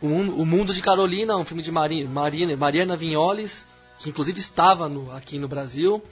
[0.00, 3.64] O Mundo, o Mundo de Carolina, um filme de Mari, Marina, Mariana Vinholes,
[3.98, 6.02] que inclusive estava no- aqui no Brasil,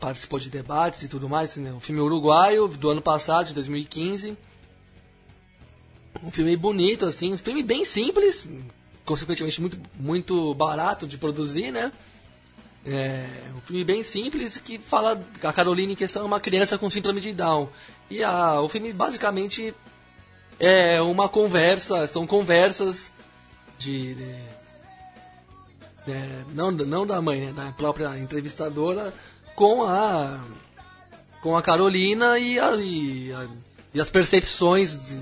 [0.00, 1.56] participou de debates e tudo mais.
[1.56, 1.72] Né?
[1.72, 4.36] Um filme uruguaio, do ano passado, de 2015.
[6.22, 8.46] Um filme bonito, assim, um filme bem simples,
[9.04, 11.90] consequentemente muito, muito barato de produzir, né?
[12.84, 13.26] É
[13.56, 17.20] um filme bem simples que fala a Carolina em questão é uma criança com síndrome
[17.20, 17.68] de Down.
[18.10, 19.72] E a, o filme basicamente
[20.58, 23.10] é uma conversa, são conversas
[23.78, 24.14] de.
[24.14, 24.52] de-
[26.08, 29.14] é, não, não da mãe, né, da própria entrevistadora
[29.54, 30.40] com a
[31.40, 33.48] com a Carolina e, a- e a-
[33.94, 35.18] e as percepções de,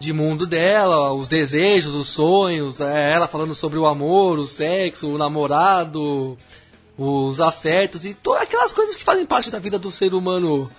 [0.00, 5.08] de mundo dela, os desejos, os sonhos, é, ela falando sobre o amor, o sexo,
[5.08, 6.36] o namorado,
[6.96, 10.70] os afetos e todas aquelas coisas que fazem parte da vida do ser humano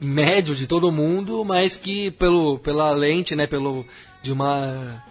[0.00, 3.84] médio de todo mundo, mas que pelo pela lente, né, pelo
[4.22, 5.02] de uma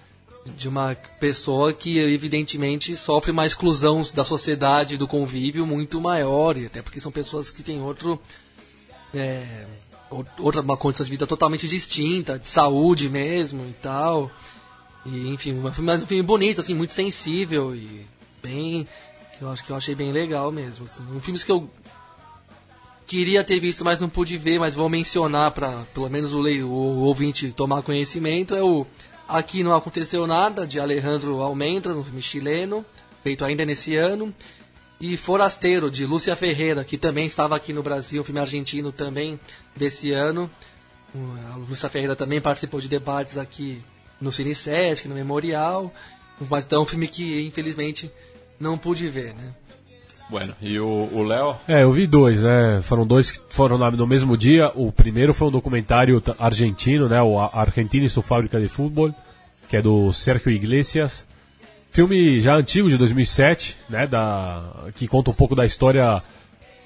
[0.45, 6.65] de uma pessoa que evidentemente sofre uma exclusão da sociedade, do convívio muito maior, e
[6.67, 8.19] até porque são pessoas que têm outro
[9.13, 9.65] é,
[10.09, 14.31] ou- outra uma condição de vida totalmente distinta, de saúde mesmo e tal.
[15.05, 18.05] E enfim, mas um filme bonito, assim, muito sensível e
[18.41, 18.87] bem
[19.41, 20.85] eu acho que eu achei bem legal mesmo.
[20.85, 21.03] Assim.
[21.13, 21.69] Um filme que eu
[23.05, 26.61] queria ter visto, mas não pude ver, mas vou mencionar para pelo menos o, lei,
[26.63, 28.85] o ouvinte tomar conhecimento, é o
[29.27, 32.85] Aqui Não Aconteceu Nada, de Alejandro Almendras, um filme chileno,
[33.23, 34.33] feito ainda nesse ano.
[34.99, 39.39] E Forasteiro, de Lúcia Ferreira, que também estava aqui no Brasil, um filme argentino também
[39.75, 40.49] desse ano.
[41.13, 43.81] O- A Lúcia Ferreira também participou de debates aqui
[44.19, 45.93] no Cine Sesc, no Memorial.
[46.49, 48.11] Mas então um filme que, infelizmente,
[48.59, 49.53] não pude ver, né?
[50.29, 51.55] Bueno, e o o Léo?
[51.67, 52.81] É, eu vi dois, né?
[52.81, 54.71] Foram dois que foram no mesmo dia.
[54.75, 57.21] O primeiro foi um documentário argentino, né?
[57.21, 59.13] O Argentina e sua fábrica de futebol,
[59.69, 61.25] que é do Sergio Iglesias.
[61.91, 64.05] Filme já antigo, de 2007, né?
[64.05, 66.21] Da, que conta um pouco da história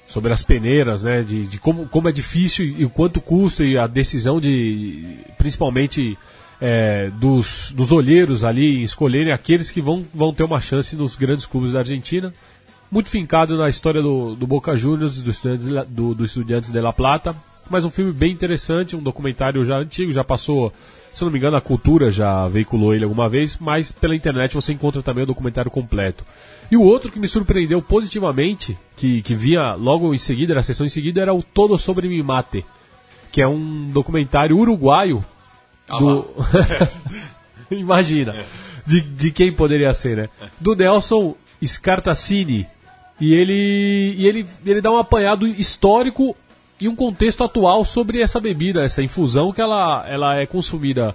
[0.06, 1.22] sobre as peneiras, né?
[1.22, 6.16] De, de como, como é difícil e o quanto custa e a decisão de, principalmente
[6.64, 11.16] é, dos, dos olheiros ali em escolherem aqueles que vão, vão ter uma chance nos
[11.16, 12.32] grandes clubes da Argentina.
[12.88, 16.80] Muito fincado na história do, do Boca Juniors e do Estudiantes, do, do Estudiantes de
[16.80, 17.34] La Plata.
[17.68, 20.72] Mas um filme bem interessante, um documentário já antigo, já passou,
[21.12, 24.72] se não me engano, a cultura já veiculou ele alguma vez, mas pela internet você
[24.72, 26.24] encontra também o documentário completo.
[26.70, 30.86] E o outro que me surpreendeu positivamente, que, que via logo em seguida, na sessão
[30.86, 32.64] em seguida, era o Todo Sobre Mi Mate,
[33.32, 35.24] que é um documentário uruguaio
[35.98, 36.26] do...
[37.70, 38.34] Imagina.
[38.86, 40.28] De, de quem poderia ser, né?
[40.60, 41.34] Do Nelson
[41.64, 42.66] Scartacini.
[43.20, 46.36] E ele, e ele, ele dá um apanhado histórico
[46.80, 51.14] e um contexto atual sobre essa bebida, essa infusão que ela, ela é consumida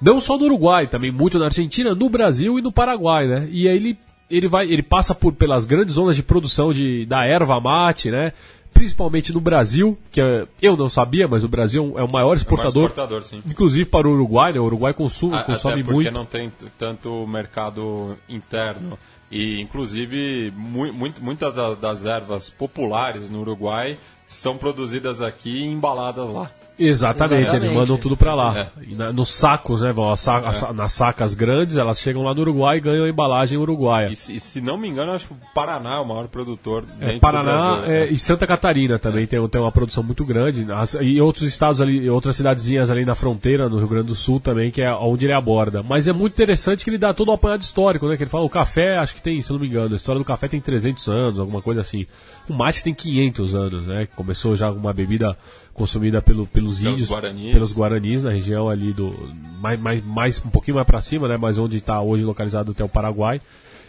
[0.00, 3.48] não só no Uruguai, também muito na Argentina, no Brasil e no Paraguai, né?
[3.50, 3.98] E aí ele,
[4.30, 8.32] ele vai, ele passa por pelas grandes zonas de produção de, da erva mate, né?
[8.80, 12.86] Principalmente no Brasil, que é- eu não sabia, mas o Brasil é o maior exportador,
[12.86, 13.42] exportador, sim.
[13.46, 14.58] inclusive para o Uruguai, né?
[14.58, 16.10] O Uruguai consome, A- consome Até porque muito.
[16.12, 18.98] não tem tanto mercado interno.
[19.30, 25.66] E, inclusive, mu muito, muitas da- das ervas populares no Uruguai são produzidas aqui e
[25.66, 26.50] embaladas lá.
[26.80, 27.66] Exatamente, Exatamente.
[27.66, 28.58] eles mandam tudo pra lá.
[28.58, 28.94] É.
[28.94, 29.92] Na- nos sacos, né?
[29.92, 33.08] Vão, as sa- sa- nas sacas grandes, elas chegam lá no Uruguai e ganham a
[33.08, 34.08] embalagem uruguaia.
[34.10, 36.84] E, se- e se não me engano, acho que o Paraná é o maior produtor
[37.00, 37.92] É, do Paraná Brasil.
[37.92, 40.66] é, e Santa Catarina também tem, tem uma produção muito grande.
[40.72, 44.40] As- e outros estados ali, outras cidadezinhas ali na fronteira, no Rio Grande do Sul
[44.40, 45.82] também, que é onde ele aborda.
[45.82, 48.16] Mas é muito interessante que ele dá todo o apanhado histórico, né?
[48.16, 50.24] Que ele fala, o café, acho que tem, se não me engano, a história do
[50.24, 52.06] café tem 300 anos, alguma coisa assim.
[52.48, 54.08] O mate tem 500 anos, né?
[54.16, 55.36] Começou já uma bebida
[55.74, 57.52] consumida pelo, pelos Pelos índios, guaranis.
[57.52, 59.14] pelos guaranis na região ali do
[59.60, 61.36] mais, mais, mais um pouquinho mais para cima, né?
[61.36, 63.40] Mas onde está hoje localizado até o Paraguai.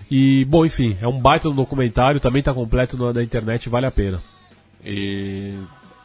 [0.10, 3.86] E bom, enfim, é um baita do documentário, também está completo na, na internet, vale
[3.86, 4.22] a pena.
[4.84, 5.58] E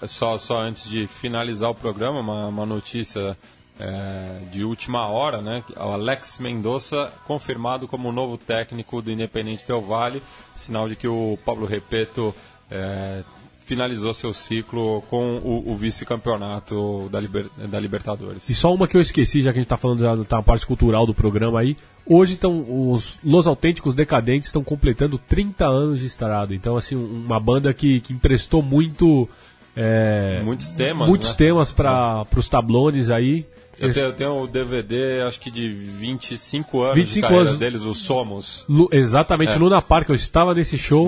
[0.06, 3.36] só, só antes de finalizar o programa, uma, uma notícia
[3.80, 5.64] é, de última hora, né?
[5.76, 10.22] O Alex Mendonça confirmado como novo técnico do Independente Del Valle,
[10.54, 12.34] sinal de que o Pablo Repeto
[12.70, 13.22] é,
[13.66, 18.48] finalizou seu ciclo com o, o vice-campeonato da, Liber- da Libertadores.
[18.48, 20.64] E só uma que eu esqueci, já que a gente está falando já da parte
[20.64, 21.76] cultural do programa aí.
[22.06, 26.54] Hoje estão os Los Autênticos Decadentes estão completando 30 anos de estrada.
[26.54, 29.28] Então, assim, uma banda que, que emprestou muito.
[29.76, 31.34] É, Muitos temas, Muitos né?
[31.36, 33.46] temas para os tablones aí.
[33.78, 37.58] Eu tenho, eu tenho o DVD, acho que de 25 anos 25 de anos.
[37.58, 38.64] deles, o Somos.
[38.66, 41.06] Lu- exatamente, Luna Park, eu estava nesse show.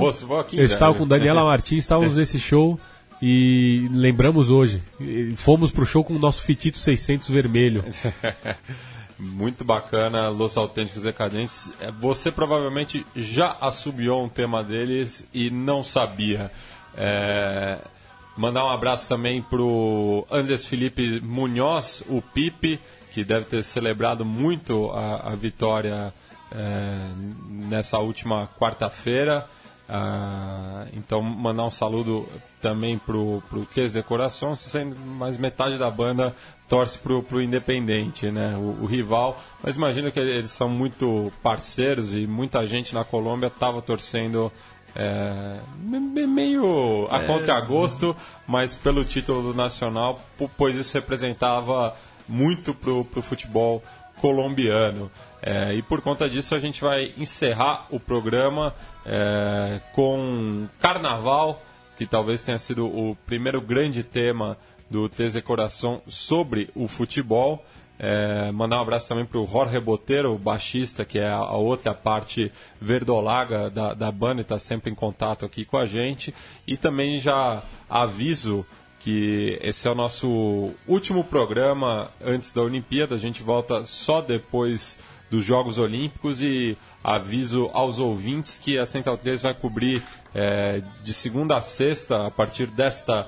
[0.53, 2.79] Eu estava com Daniela Martins, estávamos nesse show
[3.23, 4.83] e lembramos hoje.
[5.37, 7.83] Fomos pro show com o nosso Fitito 600 vermelho.
[9.19, 11.73] Muito bacana, Los Autênticos Decadentes.
[11.81, 16.51] É, Você provavelmente já assobiou um tema deles e não sabia.
[16.97, 17.79] É,
[18.39, 22.81] mandar um abraço também pro Andes Felipe Munhoz, o Pipe,
[23.11, 26.15] que deve ter celebrado muito a, a vitória
[26.53, 26.97] é,
[27.49, 29.45] nessa última quarta-feira.
[29.89, 32.29] Ah, então, mandar um saludo
[32.61, 36.35] também pro, pro Tes Decoração, sendo mais metade da banda
[36.69, 38.55] torce pro, pro Independente, né?
[38.57, 39.43] O, o rival.
[39.63, 44.53] Mas imagino que eles são muito parceiros e muita gente na Colômbia estava torcendo
[44.97, 48.17] é, me- me- meio a contragosto,
[48.47, 51.95] mas pelo título do Nacional, po- pois isso representava
[52.29, 53.83] muito pro, pro futebol
[54.21, 55.11] colombiano.
[55.41, 58.75] É, e por conta disso a gente vai encerrar o programa
[59.07, 61.63] é, com Carnaval,
[61.97, 64.57] que talvez tenha sido o primeiro grande tema
[64.91, 67.65] do Tese Coração sobre o futebol.
[67.99, 71.93] É, mandar um abraço também para o Jorge Boteiro, o baixista, que é a, outra
[71.93, 76.33] parte verdolaga da, da banda e está sempre em contato aqui com a gente.
[76.67, 78.65] E também já aviso
[79.01, 83.15] que esse é o nosso último programa antes da Olimpíada.
[83.15, 84.99] A gente volta só depois
[85.31, 90.03] dos Jogos Olímpicos e aviso aos ouvintes que a Central 3 vai cobrir
[90.35, 93.27] é, de segunda a sexta, a partir desta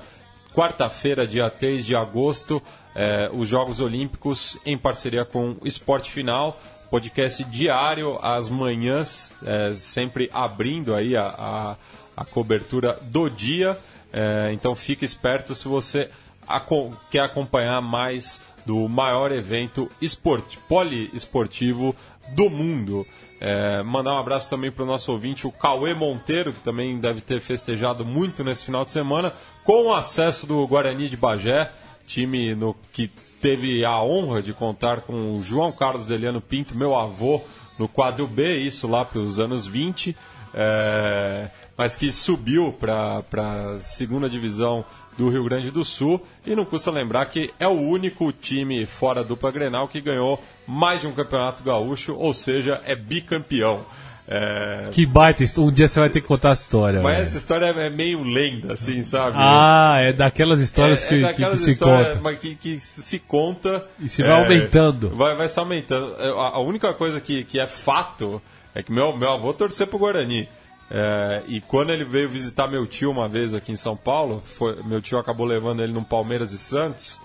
[0.53, 2.61] quarta-feira, dia 3 de agosto,
[2.95, 6.59] é, os Jogos Olímpicos em parceria com o Esporte Final.
[6.89, 11.75] Podcast diário às manhãs, é, sempre abrindo aí a, a,
[12.17, 13.79] a cobertura do dia.
[14.11, 16.09] É, então fique esperto se você
[16.45, 21.95] aco- quer acompanhar mais do maior evento esporti poliesportivo
[22.35, 23.07] do mundo.
[23.39, 27.21] É, mandar um abraço também para o nosso ouvinte, o Cauê Monteiro, que também deve
[27.21, 29.33] ter festejado muito nesse final de semana,
[29.63, 31.71] com o acesso do Guarani de Bagé,
[32.05, 33.09] time no que
[33.41, 37.41] teve a honra de contar com o João Carlos Deliano Pinto, meu avô,
[37.77, 40.15] no quadro B, isso lá para os anos 20,
[40.53, 44.85] é, mas que subiu para a segunda divisão
[45.17, 46.21] do Rio Grande do Sul.
[46.45, 51.01] E não custa lembrar que é o único time fora dupla Grenal que ganhou mais
[51.01, 53.85] de um campeonato gaúcho, ou seja, é bicampeão.
[54.33, 57.01] É, Que baita, um dia você vai ter que contar essa história.
[57.01, 57.23] mas velho.
[57.27, 59.35] essa história é meio lenda, assim, sabe?
[59.37, 62.21] Ah, é daquelas histórias é, que, é que- daquelas que se histórias conta.
[62.21, 63.85] mas que, que se conta.
[63.99, 65.09] E se vai aumentando.
[65.09, 66.15] Vai, vai se aumentando.
[66.17, 68.41] É, A, a única coisa que, que é fato
[68.73, 70.47] é que meu, meu avô torceu pro Guarani.
[70.89, 74.81] É, e quando ele veio visitar meu tio uma vez aqui em São Paulo, foi-
[74.83, 77.19] meu tio acabou levando ele num Palmeiras e Santos,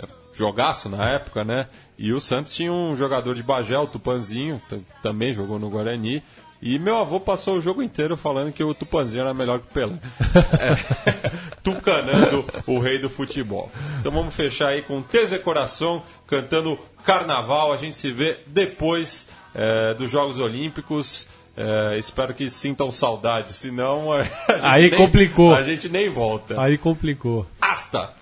[0.00, 1.66] é, jogaço na época, né?
[1.98, 4.60] E o Santos tinha um jogador de Bagé, o Tupanzinho,
[5.02, 6.22] também jogou no Guarani.
[6.60, 9.72] E meu avô passou o jogo inteiro falando que o Tupanzinho era melhor que o
[9.72, 9.94] Pelé.
[10.58, 10.74] É,
[11.62, 13.70] tucanando o rei do futebol.
[14.00, 17.72] Então vamos fechar aí com Tese Coração cantando Carnaval.
[17.72, 21.28] A gente se vê depois é, dos Jogos Olímpicos.
[21.56, 24.08] É, espero que sintam saudade, senão
[24.62, 25.54] Aí nem- complicou.
[25.54, 26.60] A gente nem volta.
[26.60, 27.46] Aí complicou.
[27.60, 28.12] Hasta!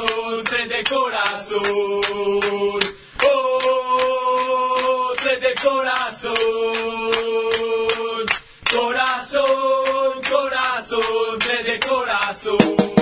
[0.00, 1.60] corazón, tren de corazón.
[3.22, 6.34] Oh, tren de corazón.
[8.70, 12.99] Corazón, corazón, tres de corazón.